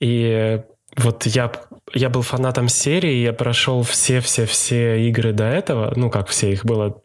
[0.00, 0.60] И
[0.96, 1.52] вот я,
[1.92, 5.92] я был фанатом серии, я прошел все-все-все игры до этого.
[5.96, 7.02] Ну, как все, их было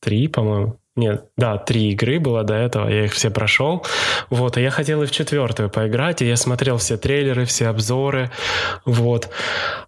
[0.00, 0.79] три, по-моему.
[1.00, 3.86] Нет, да, три игры было до этого, я их все прошел.
[4.28, 8.30] Вот, и я хотел и в четвертую поиграть, и я смотрел все трейлеры, все обзоры,
[8.84, 9.30] вот.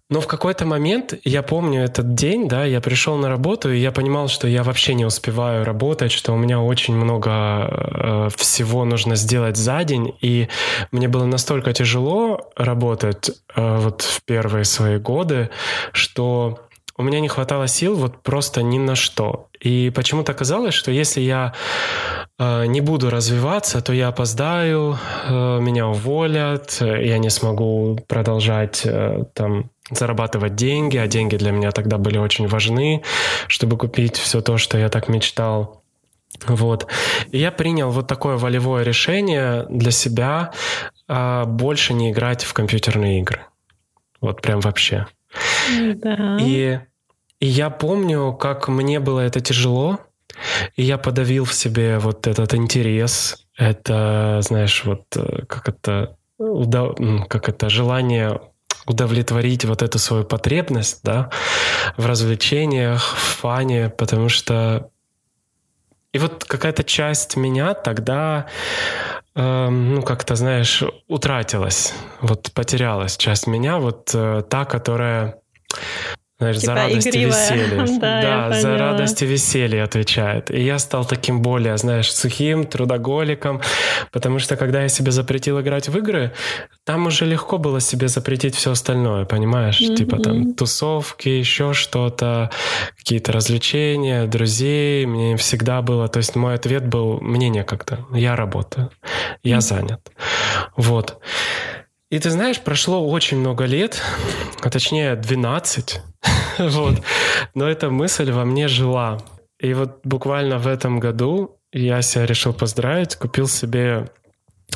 [0.09, 3.91] Но в какой-то момент, я помню этот день, да, я пришел на работу, и я
[3.91, 9.15] понимал, что я вообще не успеваю работать, что у меня очень много э, всего нужно
[9.15, 10.49] сделать за день, и
[10.91, 15.51] мне было настолько тяжело работать э, вот в первые свои годы,
[15.91, 16.59] что
[16.97, 19.47] у меня не хватало сил вот просто ни на что.
[19.59, 21.53] И почему-то казалось, что если я
[22.37, 29.23] э, не буду развиваться, то я опоздаю, э, меня уволят, я не смогу продолжать э,
[29.33, 33.03] там зарабатывать деньги, а деньги для меня тогда были очень важны,
[33.47, 35.83] чтобы купить все то, что я так мечтал.
[36.47, 36.87] Вот.
[37.31, 40.51] И я принял вот такое волевое решение для себя
[41.07, 43.41] э, больше не играть в компьютерные игры.
[44.21, 45.07] Вот прям вообще.
[45.95, 46.37] Да.
[46.39, 46.79] И,
[47.39, 49.99] и я помню, как мне было это тяжело,
[50.75, 56.15] и я подавил в себе вот этот интерес, это, знаешь, вот э, как это,
[57.29, 58.41] как это желание
[58.85, 61.29] удовлетворить вот эту свою потребность, да,
[61.97, 64.89] в развлечениях, в фане, потому что
[66.11, 68.47] и вот какая-то часть меня тогда
[69.35, 75.41] Эм, ну, как-то, знаешь, утратилась, вот потерялась часть меня, вот э, та, которая
[76.39, 77.25] знаешь, типа за радость игривая.
[77.25, 77.99] и веселье.
[77.99, 80.51] да, да за радость и веселье отвечает.
[80.51, 83.61] И я стал таким более, знаешь, сухим, трудоголиком,
[84.11, 86.33] потому что когда я себе запретил играть в игры,
[86.85, 89.79] там уже легко было себе запретить все остальное, понимаешь?
[89.79, 89.95] Mm-hmm.
[89.95, 92.49] Типа там тусовки, еще что-то,
[92.97, 95.05] какие-то развлечения, друзей.
[95.05, 96.07] Мне всегда было...
[96.07, 98.89] То есть мой ответ был, мне некогда, я работаю,
[99.43, 99.61] я mm-hmm.
[99.61, 100.11] занят.
[100.75, 101.19] Вот.
[102.13, 103.99] И ты знаешь, прошло очень много лет,
[104.61, 105.99] а точнее 12,
[106.59, 107.01] вот.
[107.55, 109.17] Но эта мысль во мне жила.
[109.59, 114.11] И вот буквально в этом году я себя решил поздравить, купил себе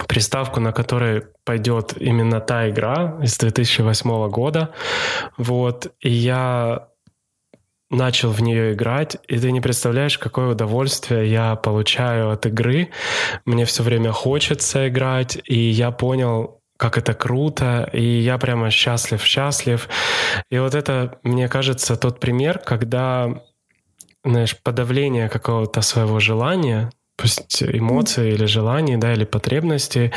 [0.07, 4.73] приставку, на которой пойдет именно та игра из 2008 года.
[5.37, 5.93] Вот.
[5.99, 6.87] И я
[7.91, 12.89] начал в нее играть, и ты не представляешь, какое удовольствие я получаю от игры.
[13.45, 19.23] Мне все время хочется играть, и я понял, как это круто, и я прямо счастлив,
[19.23, 19.89] счастлив.
[20.49, 23.41] И вот это, мне кажется, тот пример, когда,
[24.23, 30.13] знаешь, подавление какого-то своего желания, пусть эмоции или желания, да, или потребности,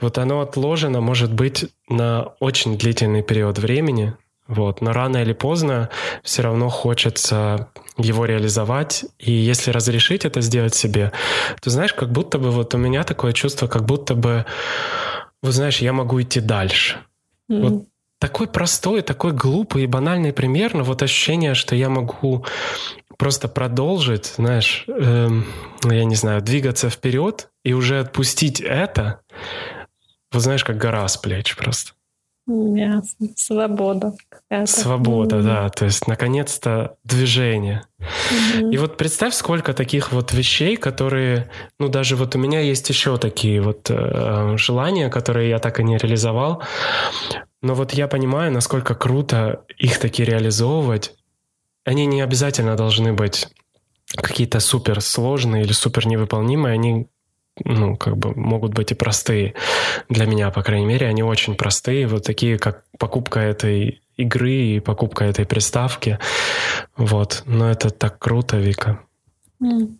[0.00, 4.14] вот оно отложено, может быть, на очень длительный период времени,
[4.46, 5.90] вот, но рано или поздно
[6.22, 11.10] все равно хочется его реализовать, и если разрешить это сделать себе,
[11.60, 14.44] то знаешь, как будто бы вот у меня такое чувство, как будто бы
[15.46, 16.98] вот знаешь, я могу идти дальше.
[17.50, 17.60] Mm-hmm.
[17.60, 22.44] Вот такой простой, такой глупый и банальный пример, но вот ощущение, что я могу
[23.16, 25.46] просто продолжить, знаешь, эм,
[25.84, 29.20] я не знаю, двигаться вперед и уже отпустить это,
[30.32, 31.92] вот знаешь, как гора с плеч просто.
[32.46, 33.28] Ясно.
[33.36, 34.14] Свобода.
[34.66, 35.42] Свобода, mm-hmm.
[35.42, 35.68] да.
[35.68, 37.82] То есть, наконец-то, движение.
[37.98, 38.70] Mm-hmm.
[38.72, 43.16] И вот представь, сколько таких вот вещей, которые, ну, даже вот у меня есть еще
[43.16, 46.62] такие вот э, желания, которые я так и не реализовал.
[47.62, 51.14] Но вот я понимаю, насколько круто их таки реализовывать.
[51.84, 53.48] Они не обязательно должны быть
[54.14, 56.74] какие-то супер сложные или супер невыполнимые.
[56.74, 57.08] Они
[57.64, 59.54] ну, как бы могут быть и простые.
[60.08, 62.06] Для меня, по крайней мере, они очень простые.
[62.06, 66.18] Вот такие, как покупка этой игры и покупка этой приставки.
[66.96, 67.42] Вот.
[67.46, 69.00] Но это так круто, Вика.
[69.62, 69.96] Mm.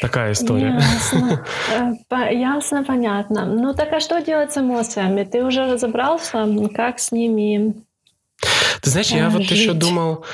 [0.00, 0.80] Такая история.
[0.80, 1.44] Ясно.
[2.10, 3.44] Э, ясно, понятно.
[3.44, 5.24] Ну так а что делать с эмоциями?
[5.24, 7.74] Ты уже разобрался, как с ними
[8.82, 10.24] Ты знаешь, я вот еще думал,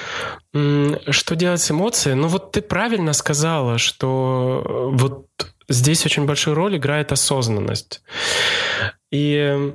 [0.53, 2.15] что делать с эмоцией.
[2.17, 5.27] Ну вот ты правильно сказала, что э, вот
[5.69, 8.03] здесь очень большую роль играет осознанность.
[9.11, 9.73] И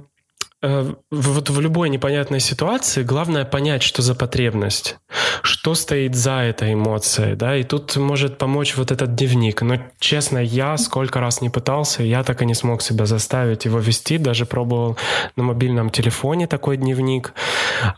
[0.61, 4.97] Э, вот в любой непонятной ситуации главное понять, что за потребность,
[5.41, 9.61] что стоит за этой эмоцией, да, и тут может помочь вот этот дневник.
[9.61, 13.79] Но, честно, я сколько раз не пытался, я так и не смог себя заставить его
[13.79, 14.97] вести, даже пробовал
[15.37, 17.33] на мобильном телефоне такой дневник.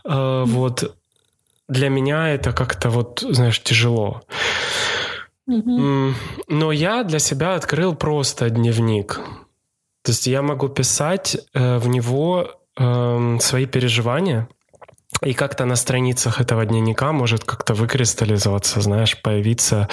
[0.04, 0.94] Э, вот
[1.68, 4.22] для меня это как-то вот, знаешь, тяжело.
[5.46, 9.20] Но я для себя открыл просто дневник.
[10.02, 14.48] То есть я могу писать э, в него э, свои переживания,
[15.24, 19.88] и как-то на страницах этого дневника может как-то выкристаллизоваться, знаешь, появиться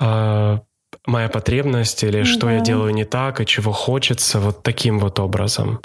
[0.00, 0.58] э,
[1.06, 2.24] моя потребность или mm-hmm.
[2.24, 4.40] что я делаю не так и чего хочется.
[4.40, 5.80] Вот таким вот образом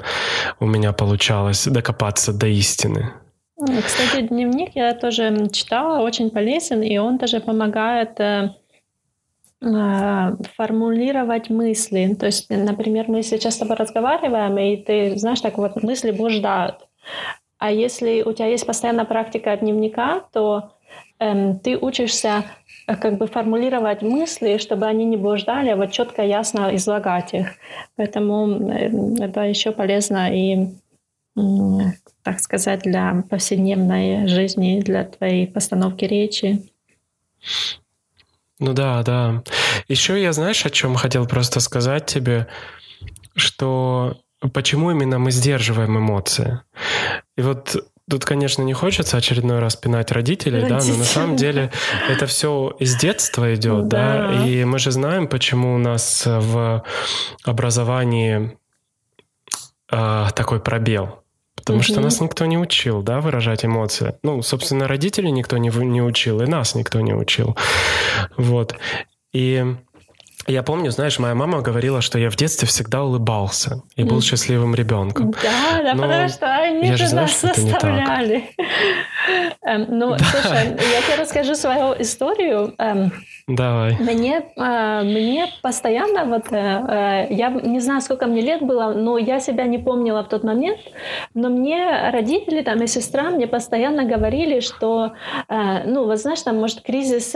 [0.59, 3.13] у меня получалось докопаться до истины.
[3.57, 8.49] Кстати, дневник я тоже читала, очень полезен, и он тоже помогает э,
[10.55, 12.15] формулировать мысли.
[12.19, 16.87] То есть, например, мы сейчас с тобой разговариваем, и ты знаешь, так вот мысли блуждают.
[17.57, 20.73] А если у тебя есть постоянная практика дневника, то
[21.19, 22.45] эм, ты учишься
[22.87, 27.47] э, как бы формулировать мысли, чтобы они не блуждали, а вот четко, ясно излагать их.
[27.95, 30.67] Поэтому э, это еще полезно и,
[32.23, 36.61] так сказать, для повседневной жизни, для твоей постановки речи.
[38.59, 39.43] Ну да, да.
[39.87, 42.47] Еще я, знаешь, о чем хотел просто сказать тебе,
[43.35, 44.17] что
[44.53, 46.61] почему именно мы сдерживаем эмоции.
[47.37, 47.75] И вот
[48.07, 50.79] Тут, конечно, не хочется очередной раз пинать родителей, Родители.
[50.79, 51.71] да, но на самом деле
[52.07, 54.27] это все из детства идет, да.
[54.27, 56.83] да, и мы же знаем, почему у нас в
[57.43, 58.55] образовании
[59.91, 61.24] э, такой пробел.
[61.65, 61.83] Потому угу.
[61.83, 64.13] что нас никто не учил, да, выражать эмоции.
[64.21, 67.57] Ну, собственно, родителей никто не, не учил, и нас никто не учил.
[68.37, 68.75] Вот.
[69.33, 69.75] И
[70.47, 74.75] я помню, знаешь, моя мама говорила, что я в детстве всегда улыбался и был счастливым
[74.75, 75.31] ребенком.
[75.31, 78.35] Да, да, Но потому что они я же знаю, нас заставляли.
[78.35, 78.65] Эм,
[79.63, 82.73] ну, слушай, я тебе расскажу свою историю.
[82.77, 83.11] Эм,
[83.47, 83.95] Давай.
[83.99, 89.39] Мне, э, мне постоянно вот, э, я не знаю, сколько мне лет было, но я
[89.39, 90.79] себя не помнила в тот момент,
[91.35, 95.11] но мне родители там и сестра мне постоянно говорили, что,
[95.47, 97.35] э, ну, вот знаешь, там, может, кризис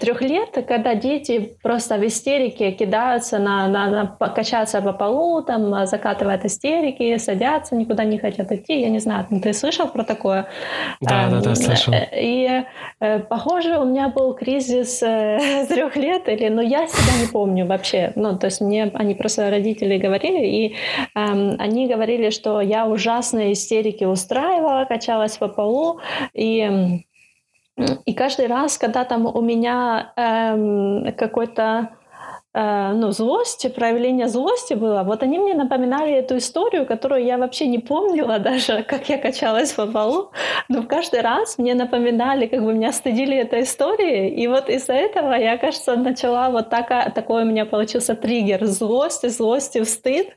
[0.00, 5.86] трех лет, когда дети просто в истерике кидаются на, на, на качаться по полу, там,
[5.86, 10.46] закатывают истерики, садятся, никуда не хотят идти, я не знаю, ты слышал про такое?
[11.02, 11.94] Да, да, да, слышал.
[12.12, 12.64] И,
[13.28, 14.98] похоже, у меня был кризис
[15.68, 18.12] трех лет, или, но я себя не помню вообще.
[18.16, 20.76] Ну, то есть мне они просто родители говорили, и
[21.14, 26.00] эм, они говорили, что я ужасные истерики устраивала, качалась по полу,
[26.32, 27.02] и
[28.06, 32.03] и каждый раз, когда там у меня эм, какой-то Э,
[32.54, 37.78] ну, злости, проявление злости было, вот они мне напоминали эту историю, которую я вообще не
[37.78, 40.30] помнила даже, как я качалась по полу,
[40.68, 45.32] но каждый раз мне напоминали, как бы меня стыдили этой истории, и вот из-за этого
[45.34, 48.64] я, кажется, начала вот так, такой у меня получился триггер.
[48.64, 50.28] Злости, злости в стыд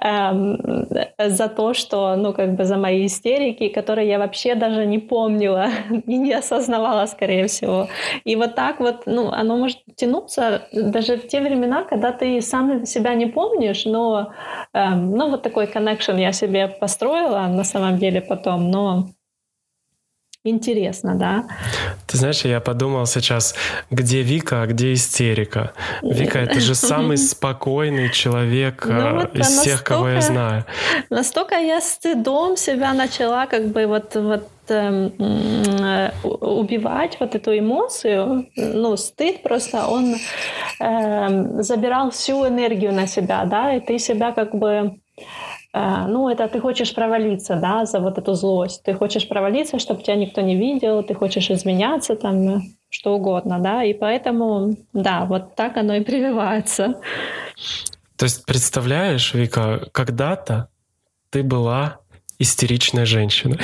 [0.00, 0.86] эм,
[1.18, 5.68] за то, что, ну, как бы за мои истерики, которые я вообще даже не помнила
[6.06, 7.88] и не осознавала, скорее всего.
[8.24, 12.86] И вот так вот, ну, оно может тянуться даже в те времена, когда ты сам
[12.86, 14.32] себя не помнишь, но
[14.72, 19.08] э, ну, вот такой connection я себе построила на самом деле потом, но
[20.50, 21.44] интересно, да.
[22.06, 23.54] Ты знаешь, я подумал сейчас,
[23.90, 25.72] где Вика, а где истерика.
[26.02, 30.64] Вика— это же самый спокойный человек ну, вот из всех, кого я знаю.
[31.10, 38.48] Настолько я стыдом себя начала как бы вот, вот эм, э, убивать вот эту эмоцию,
[38.56, 40.16] ну, стыд просто, он
[40.80, 44.98] э, забирал всю энергию на себя, да, и ты себя как бы
[45.72, 48.82] ну, это ты хочешь провалиться, да, за вот эту злость.
[48.84, 53.58] Ты хочешь провалиться, чтобы тебя никто не видел, ты хочешь изменяться, там, э, что угодно,
[53.58, 57.00] да, и поэтому, да, вот так оно и прививается.
[58.16, 60.68] То есть, представляешь, Вика, когда-то
[61.30, 61.98] ты была
[62.38, 63.60] истеричной женщиной.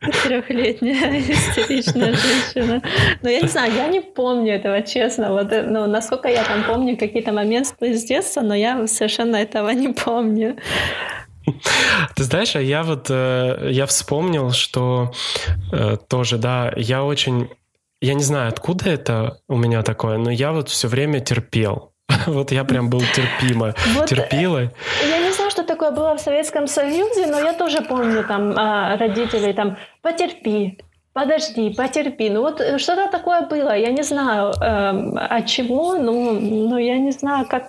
[0.00, 2.82] Трехлетняя истеричная женщина.
[3.22, 5.32] Но я не знаю, я не помню этого, честно.
[5.32, 9.70] Вот, э, ну, насколько я там помню какие-то моменты из детства, но я совершенно этого
[9.70, 10.56] не помню.
[12.14, 15.12] Ты знаешь, а я вот э, я вспомнил, что
[15.72, 17.48] э, тоже, да, я очень,
[18.00, 21.92] я не знаю, откуда это у меня такое, но я вот все время терпел.
[22.26, 24.70] Вот я прям был терпимо, вот терпилой.
[25.06, 28.96] Я не знаю, что такое было в Советском Союзе, но я тоже помню там а,
[28.96, 30.78] родителей там «потерпи»,
[31.12, 32.30] подожди, потерпи.
[32.30, 36.98] Ну вот э, что-то такое было, я не знаю э, от чего, но, но я
[36.98, 37.64] не знаю, как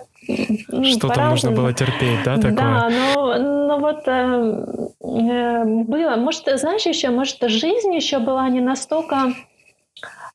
[0.68, 2.54] ну, Что-то нужно было терпеть, да, такое?
[2.54, 4.66] Да, но, но вот э,
[5.00, 6.16] э, было.
[6.16, 9.32] Может, знаешь, еще, может, жизнь еще была не настолько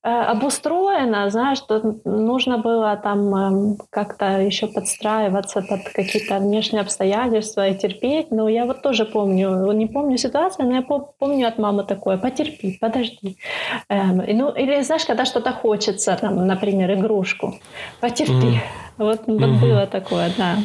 [0.08, 7.76] обустроено, знаешь, что нужно было там эм, как-то еще подстраиваться под какие-то внешние обстоятельства и
[7.76, 8.30] терпеть.
[8.30, 12.78] Но я вот тоже помню, не помню ситуацию, но я помню от мамы такое, потерпи,
[12.80, 13.38] подожди.
[13.89, 17.56] Эм, ну, или знаешь, когда что-то хочется, там, например, игрушку,
[17.99, 18.32] потерпи.
[18.32, 18.58] Mm.
[18.97, 19.60] Вот, вот mm-hmm.
[19.60, 20.58] было такое, да.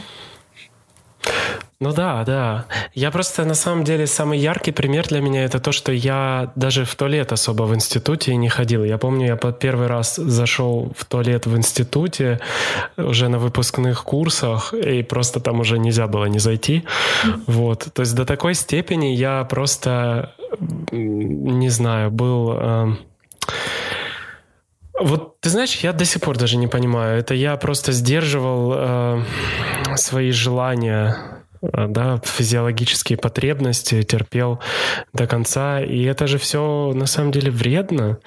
[1.82, 2.66] Ну да, да.
[2.92, 6.84] Я просто на самом деле самый яркий пример для меня это то, что я даже
[6.84, 8.84] в туалет особо в институте не ходил.
[8.84, 12.38] Я помню, я первый раз зашел в туалет в институте
[12.98, 16.84] уже на выпускных курсах, и просто там уже нельзя было не зайти.
[17.46, 17.88] Вот.
[17.94, 20.34] То есть до такой степени я просто,
[20.90, 22.58] не знаю, был...
[22.60, 22.88] Э,
[25.00, 27.18] вот ты знаешь, я до сих пор даже не понимаю.
[27.18, 29.24] Это я просто сдерживал э,
[29.96, 34.60] свои желания да, физиологические потребности терпел
[35.12, 35.80] до конца.
[35.80, 38.18] И это же все на самом деле вредно.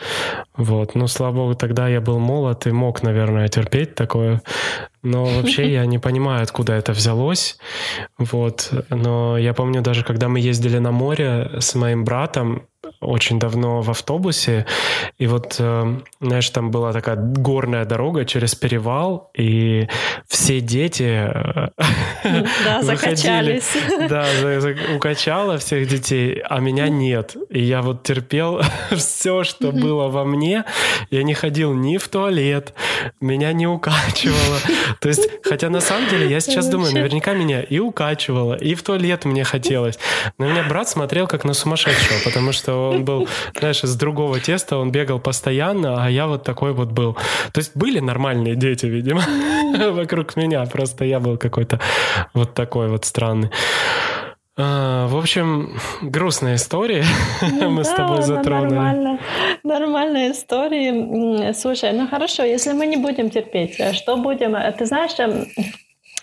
[0.56, 0.96] Вот.
[0.96, 4.42] Но, слава богу, тогда я был молод и мог, наверное, терпеть такое.
[5.02, 7.58] Но вообще я не понимаю, откуда это взялось.
[8.18, 8.72] Вот.
[8.90, 12.68] Но я помню даже, когда мы ездили на море с моим братом,
[13.04, 14.66] очень давно в автобусе,
[15.18, 19.88] и вот, э, знаешь, там была такая горная дорога через перевал, и
[20.28, 21.70] все дети э,
[22.66, 23.62] да, выходили.
[24.10, 24.26] Да,
[24.96, 27.36] укачало всех детей, а меня нет.
[27.50, 30.66] И я вот терпел все, что было во мне.
[31.10, 32.74] Я не ходил ни в туалет,
[33.22, 34.60] меня не укачивало.
[35.00, 38.84] То есть, хотя на самом деле я сейчас думаю, наверняка меня и укачивало, и в
[38.84, 39.98] туалет мне хотелось.
[40.38, 43.28] Но меня брат смотрел как на сумасшедшего, потому что он был,
[43.60, 47.14] знаешь, из другого теста, он бегал постоянно, а я вот такой вот был.
[47.54, 49.22] То есть были нормальные дети, видимо,
[49.92, 51.80] вокруг меня, просто я был какой-то
[52.34, 53.50] вот такой вот странный.
[54.56, 57.04] А, в общем, грустная история.
[57.42, 58.76] Ну, мы да, с тобой затронули.
[58.76, 59.20] Нормально,
[59.64, 61.54] нормальная история.
[61.54, 64.56] Слушай, ну хорошо, если мы не будем терпеть, а что будем?
[64.78, 65.48] Ты знаешь, эм,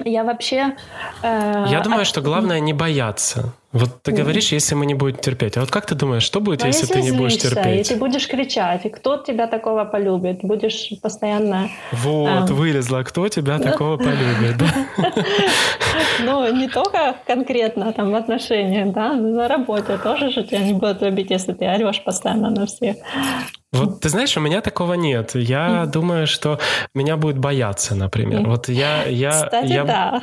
[0.05, 0.77] я вообще...
[1.23, 2.07] Э, я думаю, от...
[2.07, 3.55] что главное не бояться.
[3.73, 5.57] Вот ты говоришь, если мы не будем терпеть.
[5.57, 7.87] А вот как ты думаешь, что будет, а если, если ты не будешь терпеть?
[7.87, 10.41] И ты будешь кричать, и кто тебя такого полюбит?
[10.43, 11.69] Будешь постоянно...
[11.93, 12.57] Вот, эм...
[12.57, 13.65] вылезла, кто тебя ну.
[13.65, 14.57] такого полюбит?
[16.23, 21.01] Ну, не только конкретно там в отношениях, да, на работе тоже же тебя не будут
[21.03, 22.97] любить, если ты орешь постоянно на всех.
[23.73, 25.37] Вот ты знаешь, у меня такого нет.
[25.37, 25.87] Я mm.
[25.87, 26.59] думаю, что
[26.93, 28.41] меня будет бояться, например.
[28.41, 28.49] Mm.
[28.49, 30.23] Вот я, я, Кстати, я, да.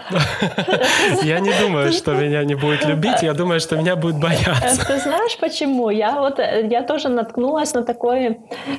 [1.23, 3.21] я не думаю, что меня не будет любить.
[3.21, 4.85] Я думаю, что меня будет бояться.
[4.85, 5.89] Ты знаешь, почему?
[5.89, 8.37] Я вот я тоже наткнулась на такой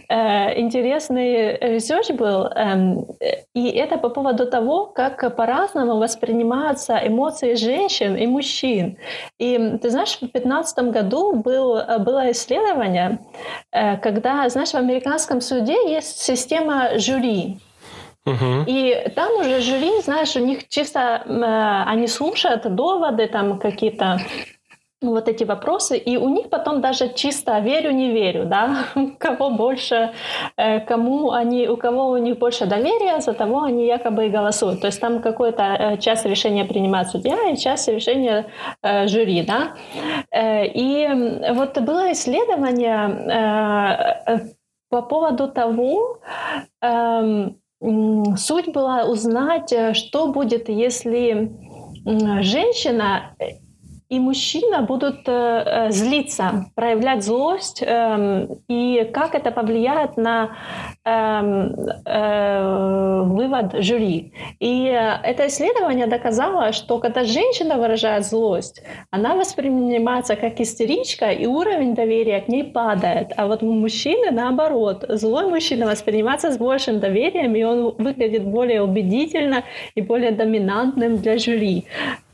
[0.08, 8.16] э, интересный research был, э, и это по поводу того, как по-разному воспринимаются эмоции женщин
[8.16, 8.98] и мужчин.
[9.38, 13.18] И ты знаешь, в 2015 году был, было исследование,
[13.72, 17.58] э, когда знаешь, в американском суде есть система жюри.
[18.66, 24.20] И там уже жюри, знаешь, у них чисто э, они слушают доводы, там какие-то
[25.00, 28.84] вот эти вопросы, и у них потом даже чисто верю, не верю, да,
[29.18, 30.12] кого больше,
[30.56, 34.80] э, кому они, у кого у них больше доверия, за того они якобы и голосуют.
[34.80, 38.46] То есть там какой-то э, часть решения принимает судья и часть решения
[38.82, 39.74] э, жюри, да.
[40.34, 41.08] И
[41.54, 43.08] вот было исследование
[44.90, 46.18] по поводу того,
[46.82, 47.50] э,
[48.36, 51.52] суть была узнать, что будет, если
[52.40, 53.34] женщина
[54.08, 60.56] и мужчина будут э, э, злиться, проявлять злость, э, и как это повлияет на
[61.04, 61.10] э,
[62.06, 64.32] э, вывод жюри.
[64.60, 71.94] И это исследование доказало, что когда женщина выражает злость, она воспринимается как истеричка, и уровень
[71.94, 73.32] доверия к ней падает.
[73.36, 75.04] А вот у мужчины наоборот.
[75.08, 81.38] Злой мужчина воспринимается с большим доверием, и он выглядит более убедительно и более доминантным для
[81.38, 81.84] жюри.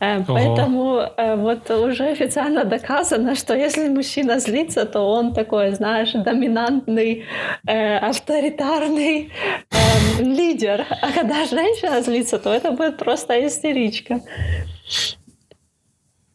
[0.05, 6.13] Э, поэтому э, вот уже официально доказано, что если мужчина злится, то он такой, знаешь,
[6.13, 7.25] доминантный,
[7.67, 9.31] э, авторитарный
[9.71, 10.87] э, лидер.
[11.03, 14.21] А когда женщина злится, то это будет просто истеричка.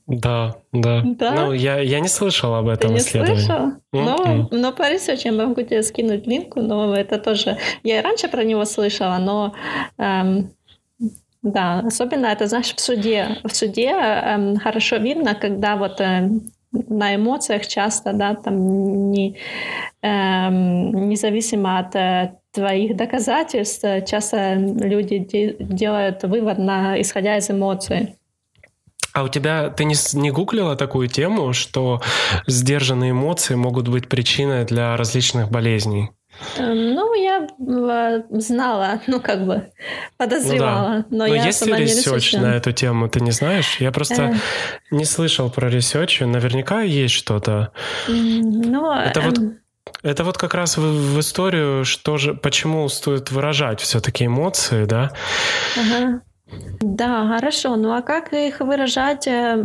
[0.07, 1.03] Да, да.
[1.05, 1.31] да?
[1.33, 3.41] Ну, я, я не слышал об этом Ты не исследовании.
[3.41, 3.65] слышал?
[3.93, 4.49] Mm-hmm.
[4.49, 7.57] Но, но по research у я могу тебе скинуть link у, но это тоже...
[7.83, 9.53] Я и раньше про него слышала, но
[9.99, 10.51] эм,
[11.41, 13.37] да, особенно это, знаешь, в суде.
[13.43, 16.29] В суде эм, хорошо видно, когда вот э,
[16.71, 19.37] на эмоциях часто, да, там не,
[20.01, 28.15] эм, независимо от э, твоих доказательств, часто люди де- делают вывод на, исходя из эмоций.
[29.13, 32.01] А у тебя, ты не, не гуглила такую тему, что
[32.47, 36.09] сдержанные эмоции могут быть причиной для различных болезней?
[36.57, 39.71] Эм, ну, я э, знала, ну, как бы
[40.17, 40.89] подозревала.
[40.89, 41.05] Ну, да.
[41.09, 43.77] но, но я есть ли research на эту тему, ты не знаешь?
[43.79, 44.35] Я просто э...
[44.91, 47.71] не слышал про research, наверняка есть что-то.
[48.07, 49.59] Ну, это вот эм,
[50.01, 55.11] это вот как раз в, в историю, что же, почему стоит выражать все-таки эмоции, да?
[55.77, 56.21] Ага.
[56.79, 57.75] Да, хорошо.
[57.75, 59.63] Ну а как их выражать, э,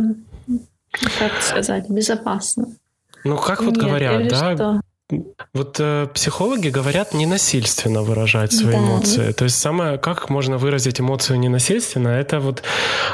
[1.19, 2.67] как сказать, безопасно?
[3.23, 4.55] Ну, как вот Нет, говорят, да?
[4.55, 4.81] Что?
[5.53, 8.79] Вот э, психологи говорят ненасильственно выражать свои да.
[8.79, 9.31] эмоции.
[9.33, 12.63] То есть самое, как можно выразить эмоцию ненасильственно, это вот,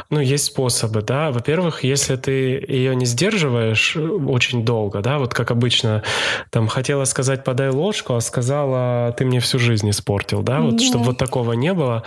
[0.09, 1.31] ну, есть способы, да.
[1.31, 2.31] Во-первых, если ты
[2.65, 6.01] ее не сдерживаешь очень долго, да, вот как обычно,
[6.49, 10.85] там, хотела сказать «подай ложку», а сказала «ты мне всю жизнь испортил», да, вот, да.
[10.85, 12.03] чтобы вот такого не было.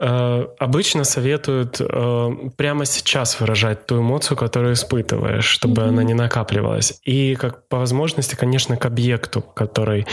[0.00, 5.88] Э, обычно советуют э, прямо сейчас выражать ту эмоцию, которую испытываешь, чтобы mm-hmm.
[5.88, 7.00] она не накапливалась.
[7.04, 10.06] И как по возможности, конечно, к объекту, который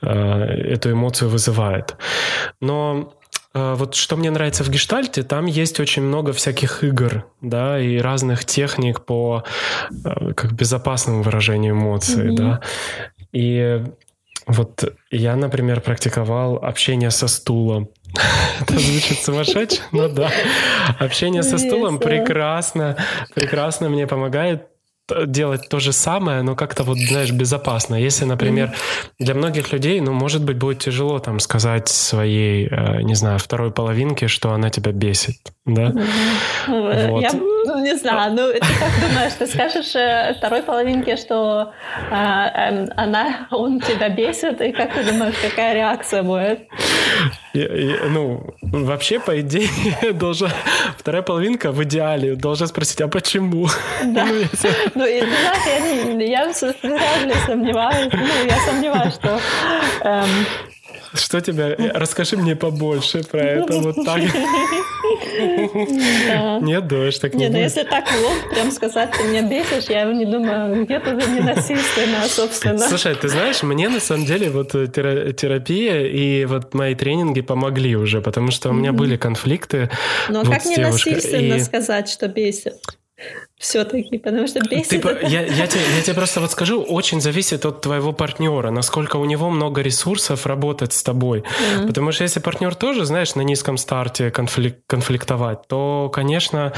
[0.00, 1.96] э, эту эмоцию вызывает.
[2.60, 3.12] Но
[3.54, 8.44] вот что мне нравится в гештальте, там есть очень много всяких игр, да, и разных
[8.44, 9.44] техник по
[10.36, 12.36] как безопасному выражению эмоций, mm-hmm.
[12.36, 12.60] да.
[13.32, 13.82] И
[14.46, 17.88] вот я, например, практиковал общение со стулом.
[18.60, 20.30] Это звучит сумасшедше, но да.
[20.98, 22.96] Общение со стулом прекрасно,
[23.34, 24.66] прекрасно мне помогает
[25.26, 27.94] делать то же самое, но как-то вот, знаешь, безопасно.
[27.94, 28.74] Если, например,
[29.18, 33.70] для многих людей, ну, может быть, будет тяжело там сказать своей, э, не знаю, второй
[33.70, 35.92] половинке, что она тебя бесит, да?
[36.68, 37.20] Вот.
[37.20, 41.72] Я ну, не знаю, ну, ты как думаешь, ты скажешь э, второй половинке, что
[42.10, 46.68] а, эм, она, он тебя бесит, и как ты думаешь, какая реакция будет?
[47.52, 49.68] Я, я, ну, вообще, по идее,
[50.12, 50.50] должна
[50.96, 53.66] вторая половинка в идеале должна спросить, а почему?
[54.04, 54.24] Да.
[54.94, 59.40] Ну, и ты знаешь, я, я реально сомневаюсь, ну, я сомневаюсь, что...
[60.02, 60.28] Эм...
[61.14, 61.74] Что тебя...
[61.94, 64.20] Расскажи мне побольше про это вот так.
[66.62, 70.04] Нет, думаешь, так не Нет, ну если так вот прям сказать, ты меня бесишь, я
[70.04, 72.78] не думаю, где-то не насильственно, собственно.
[72.78, 78.20] Слушай, ты знаешь, мне на самом деле вот терапия и вот мои тренинги помогли уже,
[78.20, 79.90] потому что у меня были конфликты.
[80.28, 82.74] Ну а как не насильственно сказать, что бесит?
[83.58, 84.88] Все-таки, потому что бесит.
[84.88, 85.26] Ты, это...
[85.26, 89.24] я, я, тебе, я тебе просто вот скажу, очень зависит от твоего партнера, насколько у
[89.24, 91.40] него много ресурсов работать с тобой.
[91.40, 91.86] Mm-hmm.
[91.86, 96.74] Потому что если партнер тоже, знаешь, на низком старте конфлик, конфликтовать, то, конечно,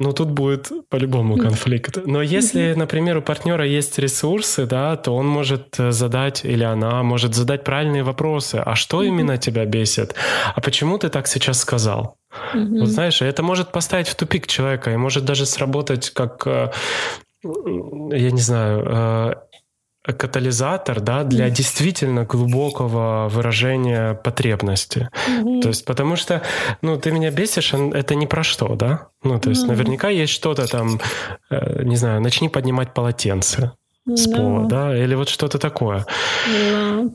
[0.00, 1.98] ну тут будет по-любому конфликт.
[2.04, 2.76] Но если, mm-hmm.
[2.76, 7.62] например, у партнера есть ресурсы, да, то он может э, задать, или она может задать
[7.62, 8.56] правильные вопросы.
[8.56, 9.06] А что mm-hmm.
[9.06, 10.16] именно тебя бесит?
[10.56, 12.16] А почему ты так сейчас сказал?
[12.54, 12.80] Mm-hmm.
[12.80, 16.70] Вот знаешь, это может поставить в тупик человека и может даже сработать как, э,
[17.42, 21.50] я не знаю, э, катализатор да, для mm-hmm.
[21.50, 25.10] действительно глубокого выражения потребности.
[25.28, 25.60] Mm-hmm.
[25.60, 26.42] То есть, потому что,
[26.80, 29.08] ну, ты меня бесишь, это не про что, да?
[29.22, 29.68] Ну, то есть, mm-hmm.
[29.68, 31.00] наверняка есть что-то там,
[31.50, 33.72] э, не знаю, начни поднимать полотенце
[34.06, 36.06] с пола, да, или вот что-то такое.
[36.48, 37.12] No.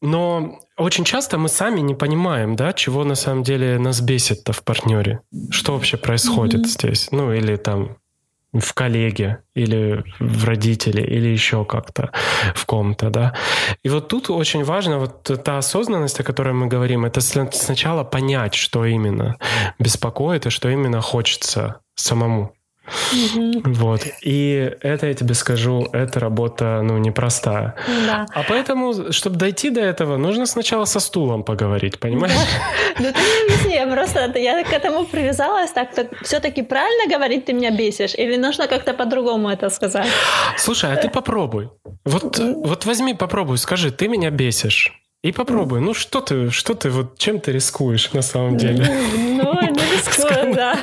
[0.00, 4.62] Но очень часто мы сами не понимаем, да, чего на самом деле нас бесит-то в
[4.62, 5.20] партнере.
[5.50, 6.68] Что вообще происходит mm-hmm.
[6.68, 7.08] здесь?
[7.10, 7.96] Ну, или там
[8.52, 12.10] в коллеге, или в родителе, или еще как-то
[12.54, 13.34] в ком-то, да.
[13.82, 18.54] И вот тут очень важно вот та осознанность, о которой мы говорим, это сначала понять,
[18.54, 19.36] что именно
[19.78, 22.54] беспокоит и что именно хочется самому.
[23.12, 23.62] Угу.
[23.64, 24.00] Вот.
[24.22, 27.74] И это я тебе скажу, эта работа, ну, непростая.
[28.06, 28.26] Да.
[28.34, 32.34] А поэтому, чтобы дойти до этого, нужно сначала со стулом поговорить, понимаешь?
[33.00, 37.44] Ну, ты не объясни, я просто, я к этому привязалась, так, так все-таки правильно говорить,
[37.44, 38.14] ты меня бесишь?
[38.14, 40.08] Или нужно как-то по-другому это сказать?
[40.56, 41.68] Слушай, а ты попробуй.
[42.04, 44.92] Вот, вот возьми, попробуй, скажи, ты меня бесишь.
[45.24, 45.80] И попробуй.
[45.80, 48.86] Ну что ты, что ты, вот чем ты рискуешь на самом деле?
[49.16, 50.78] Ну, не рискую, да.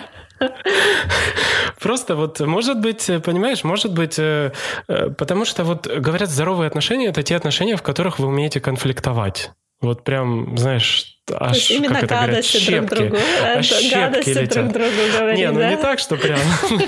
[1.80, 4.52] Просто вот, может быть, понимаешь, может быть, э,
[4.88, 9.52] э, потому что вот говорят, здоровые отношения— это те отношения, в которых вы умеете конфликтовать.
[9.82, 12.80] Вот прям, знаешь, аж, именно как это говорят, щепки.
[12.80, 14.72] Друг другу, аж щепки летят.
[14.72, 15.70] друг другу говорить, Не, ну да?
[15.70, 16.40] не так, что прям,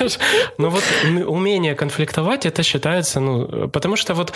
[0.57, 0.83] но вот
[1.25, 4.33] умение конфликтовать, это считается, ну, потому что вот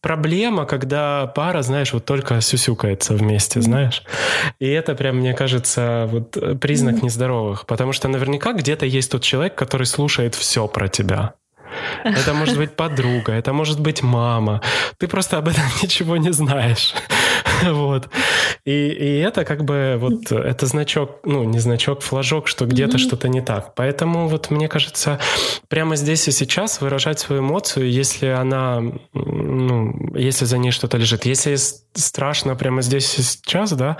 [0.00, 4.02] проблема, когда пара, знаешь, вот только сюсюкается вместе, знаешь.
[4.58, 7.66] И это прям, мне кажется, вот признак нездоровых.
[7.66, 11.34] Потому что наверняка где-то есть тот человек, который слушает все про тебя.
[12.04, 14.62] Это может быть подруга, это может быть мама.
[14.98, 16.94] Ты просто об этом ничего не знаешь.
[17.68, 18.08] Вот.
[18.64, 23.00] И, и это как бы вот это значок, ну не значок, флажок, что где-то mm-hmm.
[23.00, 23.74] что-то не так.
[23.74, 25.18] Поэтому вот мне кажется,
[25.68, 28.82] прямо здесь и сейчас выражать свою эмоцию, если она,
[29.12, 31.24] ну, если за ней что-то лежит.
[31.24, 31.56] Если
[31.94, 33.96] страшно прямо здесь и сейчас, да,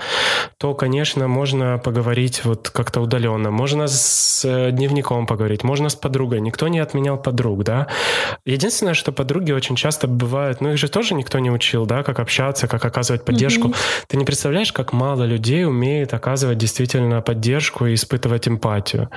[0.57, 3.51] то, конечно, можно поговорить вот как-то удаленно.
[3.51, 6.41] Можно с э, дневником поговорить, можно с подругой.
[6.41, 7.87] Никто не отменял подруг, да.
[8.45, 12.19] Единственное, что подруги очень часто бывают, ну их же тоже никто не учил, да, как
[12.19, 13.48] общаться, как оказывать поддержку.
[13.57, 14.05] Mm-hmm.
[14.07, 19.09] Ты не представляешь, как мало людей умеет оказывать действительно поддержку и испытывать эмпатию.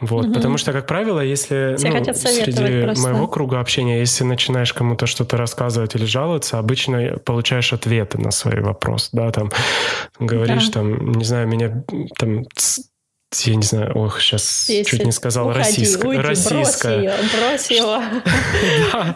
[0.00, 0.34] Вот, угу.
[0.34, 3.08] потому что, как правило, если ну, среди просто.
[3.08, 8.58] моего круга общения, если начинаешь кому-то что-то рассказывать или жаловаться, обычно получаешь ответы на свои
[8.58, 9.50] вопросы, да, там
[10.18, 10.72] говоришь, да.
[10.80, 11.84] там, не знаю, меня
[12.18, 12.44] там
[13.42, 16.20] я не знаю, ох, сейчас Если чуть не сказал российская.
[16.20, 16.98] российская.
[17.00, 18.02] Брось, ее, брось его.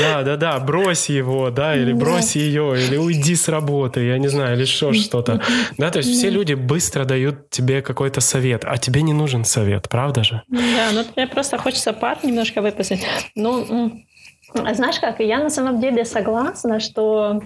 [0.00, 4.28] да, да, да, брось его, да, или брось ее, или уйди с работы, я не
[4.28, 5.42] знаю, или что что-то.
[5.78, 9.88] Да, то есть все люди быстро дают тебе какой-то совет, а тебе не нужен совет,
[9.88, 10.42] правда же?
[10.48, 13.04] Да, ну мне просто хочется пар немножко выпустить.
[13.34, 13.92] Ну,
[14.54, 17.42] знаешь как, я на самом деле согласна, что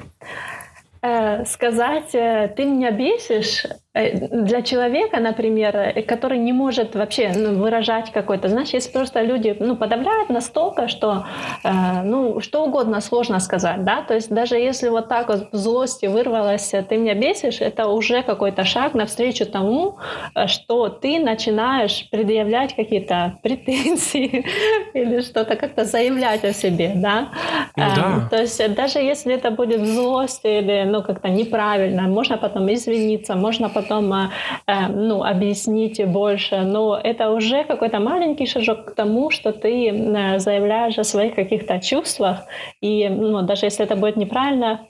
[1.02, 7.58] э, сказать э, «ты меня бесишь» для человека, например, э, который не может вообще ну,
[7.58, 11.26] выражать какой-то, знаешь, если просто люди ну, подавляют настолько, что
[11.64, 15.56] э, ну, что угодно сложно сказать, да, то есть даже если вот так вот в
[15.56, 19.96] злости вырвалось, ты меня бесишь, это уже какой-то шаг навстречу тому,
[20.36, 24.46] э, что ты начинаешь предъявлять какие-то претензии
[24.94, 27.30] или что-то как-то заявлять о себе, да.
[27.76, 28.22] Ну, да.
[28.26, 32.72] Э, то есть даже если это будет в злости или ну как-то неправильно, можно потом
[32.72, 34.30] извиниться, можно потом потом э,
[34.66, 36.60] э, ну, объяснить больше.
[36.60, 41.78] Но это уже какой-то маленький шажок к тому, что ты э, заявляешь о своих каких-то
[41.80, 42.44] чувствах.
[42.80, 44.80] И ну, даже если это будет неправильно,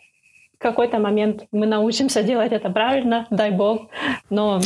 [0.61, 3.88] какой-то момент мы научимся делать это правильно, дай бог.
[4.28, 4.61] Но...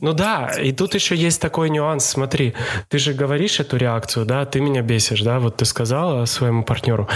[0.00, 2.04] Ну да, и тут еще есть такой нюанс.
[2.04, 2.54] Смотри,
[2.88, 7.08] ты же говоришь эту реакцию, да, ты меня бесишь, да, вот ты сказала своему партнеру.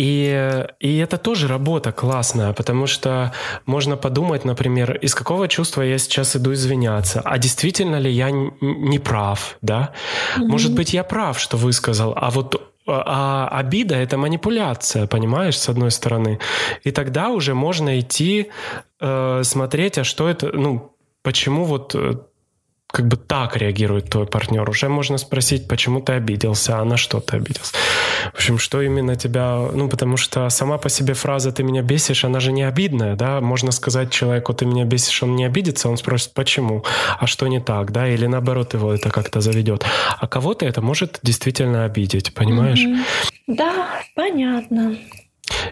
[0.00, 3.34] И, и это тоже работа классная, потому что
[3.66, 8.98] можно подумать, например, из какого чувства я сейчас иду извиняться, а действительно ли я не
[8.98, 9.92] прав, да?
[10.38, 10.44] Mm-hmm.
[10.46, 15.68] Может быть, я прав, что высказал, а вот а, а обида это манипуляция, понимаешь, с
[15.68, 16.38] одной стороны.
[16.82, 18.46] И тогда уже можно идти
[19.00, 22.14] э, смотреть, а что это, ну, почему вот э,
[22.92, 24.68] как бы так реагирует твой партнер.
[24.68, 27.74] Уже можно спросить, почему ты обиделся, а на что ты обиделся.
[28.32, 29.68] В общем, что именно тебя...
[29.72, 33.40] Ну, потому что сама по себе фраза «ты меня бесишь», она же не обидная, да?
[33.40, 36.84] Можно сказать человеку «ты меня бесишь», он не обидится, он спросит «почему?»,
[37.18, 38.08] а что не так, да?
[38.08, 39.84] Или наоборот его это как-то заведет.
[40.18, 42.84] А кого-то это может действительно обидеть, понимаешь?
[42.84, 43.54] Mm-hmm.
[43.56, 44.96] Да, понятно.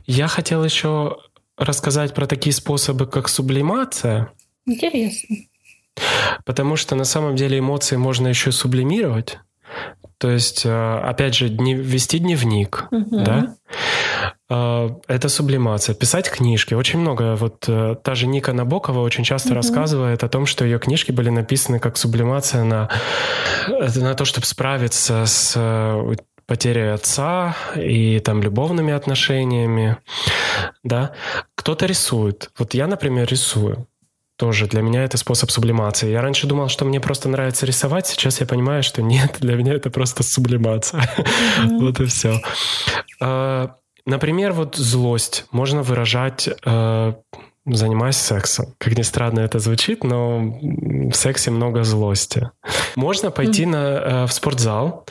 [0.06, 1.18] Я хотел еще
[1.56, 4.30] рассказать про такие способы, как сублимация.
[4.66, 5.36] Интересно.
[6.44, 9.38] Потому что на самом деле эмоции можно еще сублимировать.
[10.18, 13.20] То есть, э, опять же, вести дневник, угу.
[13.20, 13.54] да,
[14.50, 15.94] э, это сублимация.
[15.94, 16.74] Писать книжки.
[16.74, 17.36] Очень много.
[17.36, 19.56] Вот э, та же Ника Набокова очень часто угу.
[19.56, 22.88] рассказывает о том, что ее книжки были написаны как сублимация на,
[23.68, 25.56] на то, чтобы справиться с
[26.46, 29.98] потерей отца и там любовными отношениями,
[30.82, 31.12] да.
[31.54, 32.50] Кто-то рисует.
[32.58, 33.86] Вот я, например, рисую
[34.38, 36.10] тоже для меня это способ сублимации.
[36.10, 39.74] Я раньше думал, что мне просто нравится рисовать, сейчас я понимаю, что нет, для меня
[39.74, 41.02] это просто сублимация.
[41.80, 42.40] Вот и все.
[43.20, 43.74] А,
[44.06, 47.16] например, вот злость можно выражать а,
[47.66, 48.74] занимаясь сексом.
[48.78, 52.50] Как ни странно это звучит, но в сексе много злости.
[52.94, 55.04] Можно пойти на, э, в спортзал,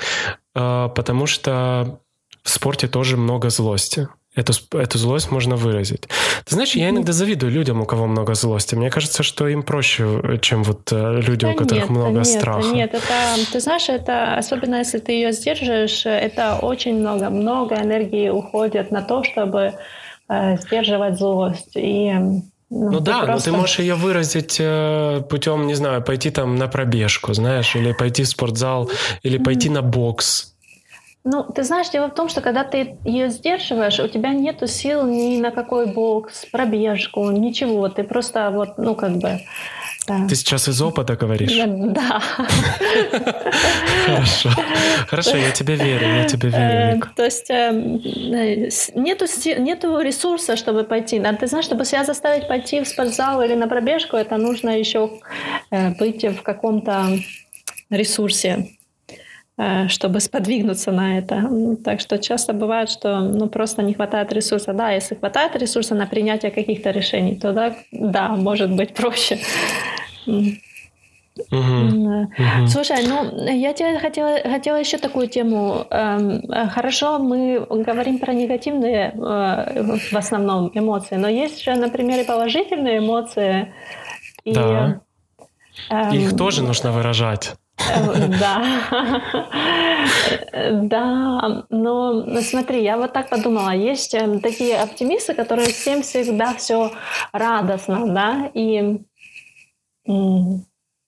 [0.53, 1.99] потому что
[2.41, 4.07] в спорте тоже много злости.
[4.37, 6.07] Эту, эту злость можно выразить.
[6.45, 8.75] Ты знаешь, я иногда завидую людям, у кого много злости.
[8.75, 12.27] Мне кажется, что им проще, чем вот э, люди, да у которых нет, много нет,
[12.27, 12.67] страха.
[12.67, 18.29] Нет, это, ты знаешь, это, особенно если ты ее сдерживаешь, это очень много, много энергии
[18.29, 19.73] уходит на то, чтобы
[20.29, 21.71] э, сдерживать злость.
[21.75, 22.13] И
[22.69, 23.31] ну, ну да, просто...
[23.31, 27.93] но ты можешь ее выразить э, путем, не знаю, пойти там на пробежку, знаешь, или
[27.93, 28.91] пойти в спортзал,
[29.23, 29.73] или пойти mm-hmm.
[29.73, 30.53] на бокс.
[31.29, 35.05] Ну, ты знаешь, дело в том, что когда ты ее сдерживаешь, у тебя нету сил
[35.05, 37.89] ни на какой бокс, пробежку, ничего.
[37.89, 39.41] Ты просто вот, ну, как бы
[40.29, 41.51] Ты сейчас из опыта говоришь?
[41.67, 42.21] Да.
[44.05, 44.51] Хорошо.
[45.09, 47.09] Хорошо, я тебе верю, я тебе верю, Вика.
[47.13, 48.01] То есть эм,
[48.95, 49.25] нету,
[49.59, 51.21] нету ресурса, чтобы пойти.
[51.39, 55.19] Ты знаешь, чтобы себя заставить пойти в спортзал или на пробежку, это нужно еще
[55.99, 57.19] быть в каком-то
[57.89, 58.76] ресурсе.
[59.59, 61.49] Э, чтобы сподвигнуться на это.
[61.83, 64.71] Так что часто бывает, что ну, просто не хватает ресурса.
[64.71, 69.39] Да, если хватает ресурса на принятие каких-то решений, то да, да может быть проще.
[70.27, 72.27] Угу.
[72.67, 75.87] Слушай, ну я тебе хотела, хотела еще такую тему.
[75.89, 82.25] Эм, хорошо, мы говорим про негативные э, в основном эмоции, но есть же, например, и
[82.25, 83.73] положительные эмоции.
[84.43, 85.01] И, да.
[86.11, 87.55] Их эм, тоже нужно выражать.
[87.77, 88.63] Да.
[90.71, 96.91] Да, но смотри, я вот так подумала, есть эм, такие оптимисты, которые всем всегда все
[97.31, 98.99] радостно, да, и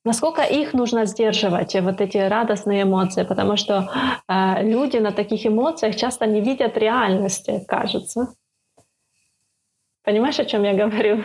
[0.05, 3.89] насколько их нужно сдерживать, вот эти радостные эмоции, потому что
[4.27, 8.33] э, люди на таких эмоциях часто не видят реальности, кажется.
[10.09, 11.23] Понимаешь, о чем я говорю?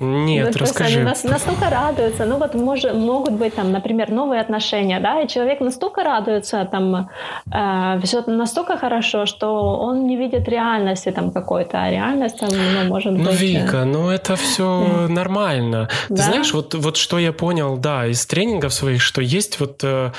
[0.00, 1.00] Нет, ну, расскажи.
[1.00, 2.24] Они настолько радуются.
[2.24, 7.10] Ну вот может, могут быть там, например, новые отношения, да, и человек настолько радуется, там,
[7.52, 12.88] э, все настолько хорошо, что он не видит реальности там какой-то, а реальность там, ну,
[12.88, 13.26] может ну, быть...
[13.26, 15.90] Ну, Вика, ну это все нормально.
[16.08, 16.16] Да?
[16.16, 20.12] Ты знаешь, вот, вот что я понял, да, из тренингов своих, что есть вот э,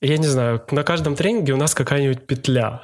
[0.00, 2.80] я не знаю, на каждом тренинге у нас какая-нибудь петля.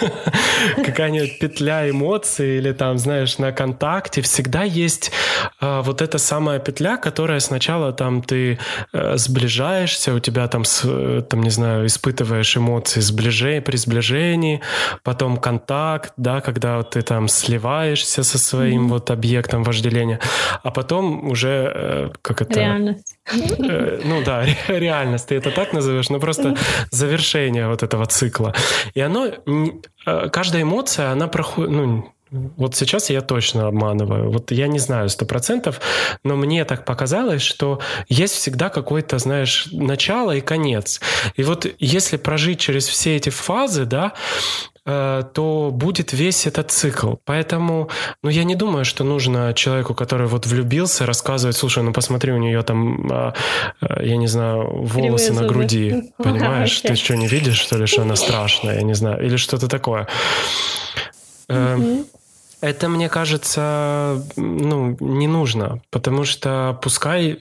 [0.84, 5.12] какая-нибудь петля эмоций или там, знаешь, на контакте всегда есть
[5.60, 8.58] э, вот эта самая петля, которая сначала там ты
[8.92, 14.60] э, сближаешься, у тебя там, с, э, там, не знаю, испытываешь эмоции сближения, при сближении,
[15.02, 18.90] потом контакт, да, когда ты там сливаешься со своим mm-hmm.
[18.90, 20.20] вот объектом вожделения,
[20.62, 22.60] а потом уже, э, как это...
[22.60, 23.17] Реальность.
[23.32, 26.56] Э, ну да, реальность, ты это так называешь, но просто
[26.90, 28.54] завершение вот этого цикла.
[28.94, 29.32] И оно
[30.08, 34.30] Э, каждая эмоция, она проходит, ну, вот сейчас я точно обманываю.
[34.30, 35.80] Вот я не знаю сто процентов,
[36.24, 41.00] но мне так показалось, что есть всегда какое-то, знаешь, начало и конец.
[41.36, 44.12] И вот если прожить через все эти фазы, да,
[44.88, 47.14] то будет весь этот цикл.
[47.24, 47.88] Поэтому,
[48.22, 52.38] ну, я не думаю, что нужно человеку, который вот влюбился, рассказывать, слушай, ну, посмотри, у
[52.38, 53.34] нее там, а,
[53.80, 56.80] э, я не знаю, волосы на груди, понимаешь?
[56.80, 60.06] Ты что, не видишь, что ли, что она страшная, я не знаю, или что-то такое.
[61.48, 61.78] Э,
[62.60, 67.38] это, мне кажется, ну, не нужно, потому что пускай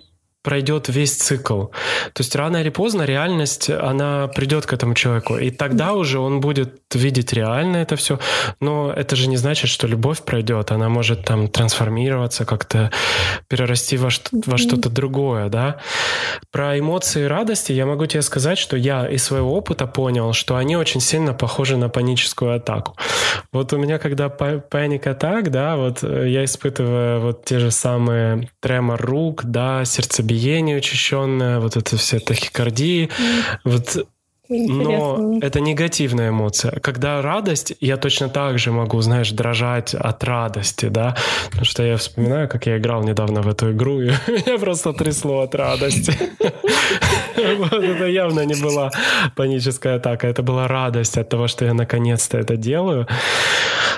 [0.47, 1.65] пройдет весь цикл.
[2.13, 5.35] То есть рано или поздно реальность, она придет к этому человеку.
[5.35, 8.19] И тогда уже он будет видеть реально это все.
[8.59, 10.71] Но это же не значит, что любовь пройдет.
[10.71, 12.91] Она может там трансформироваться, как-то
[13.47, 15.77] перерасти во, что- во что-то другое, да.
[16.51, 20.77] Про эмоции радости я могу тебе сказать, что я из своего опыта понял, что они
[20.77, 22.95] очень сильно похожи на паническую атаку.
[23.51, 28.49] Вот у меня, когда паника атак, да, вот э, я испытываю вот те же самые
[28.59, 33.09] тремор рук, да, сердцебиение, учащенное, вот это все тахикардии.
[33.65, 34.07] Mm.
[34.49, 36.79] Но это негативная эмоция.
[36.79, 41.15] Когда радость, я точно так же могу, знаешь, дрожать от радости, да.
[41.45, 45.41] Потому что я вспоминаю, как я играл недавно в эту игру, и меня просто трясло
[45.41, 46.13] от радости.
[47.35, 48.91] Это явно не была
[49.35, 53.07] паническая атака, это была радость от того, что я наконец-то это делаю.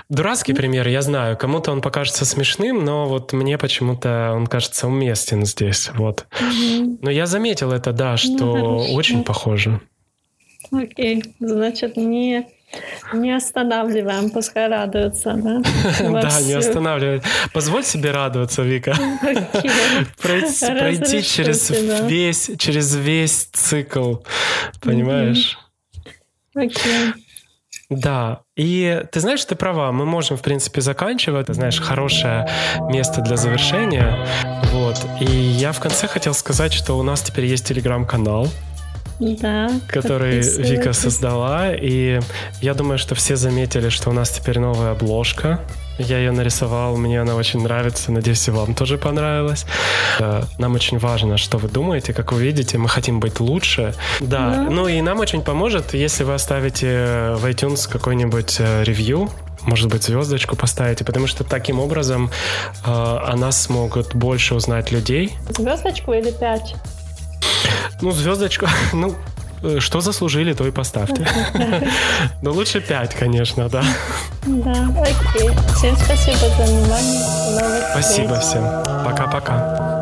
[0.10, 1.38] Дурацкий пример, я знаю.
[1.38, 5.92] Кому-то он покажется смешным, но вот мне почему-то он кажется уместен здесь.
[5.94, 6.26] Вот.
[7.02, 9.80] Но я заметил это, да, что ну, очень похоже.
[10.72, 12.48] Окей, значит, не,
[13.14, 15.62] не останавливаем, пускай радуются, да?
[16.22, 17.24] Да, не останавливать.
[17.54, 18.96] Позволь себе радоваться, Вика.
[20.22, 21.72] Пройти через
[22.08, 24.16] весь, через весь цикл,
[24.82, 25.58] понимаешь?
[26.56, 27.14] Окей.
[27.90, 31.48] Да, и ты знаешь, ты права, мы можем, в принципе, заканчивать.
[31.48, 32.48] Ты знаешь, хорошее
[32.82, 34.16] место для завершения.
[34.72, 35.04] Вот.
[35.20, 38.48] И я в конце хотел сказать, что у нас теперь есть телеграм-канал,
[39.20, 41.74] да, который Вика создала.
[41.74, 42.20] И
[42.62, 45.62] я думаю, что все заметили, что у нас теперь новая обложка.
[45.98, 48.12] Я ее нарисовал, мне она очень нравится.
[48.12, 49.66] Надеюсь, и вам тоже понравилось.
[50.20, 52.78] Э, нам очень важно, что вы думаете, как вы видите.
[52.78, 53.94] Мы хотим быть лучше.
[54.22, 54.70] Да, да.
[54.70, 59.30] ну и нам очень поможет, если вы оставите в iTunes какой-нибудь э, ревью,
[59.64, 62.32] может быть, звездочку поставите, потому что таким образом
[62.86, 65.34] э, о нас смогут больше узнать людей.
[65.50, 66.76] Звездочку или пять?
[68.02, 69.16] Ну, звездочку, ну,
[69.64, 71.28] э, что заслужили, то и поставьте.
[72.42, 73.84] Но лучше 5, конечно, да.
[74.46, 74.72] Да,
[75.02, 75.50] окей.
[75.76, 77.84] Всем спасибо за внимание.
[77.92, 78.64] Спасибо всем.
[79.06, 79.99] Пока-пока.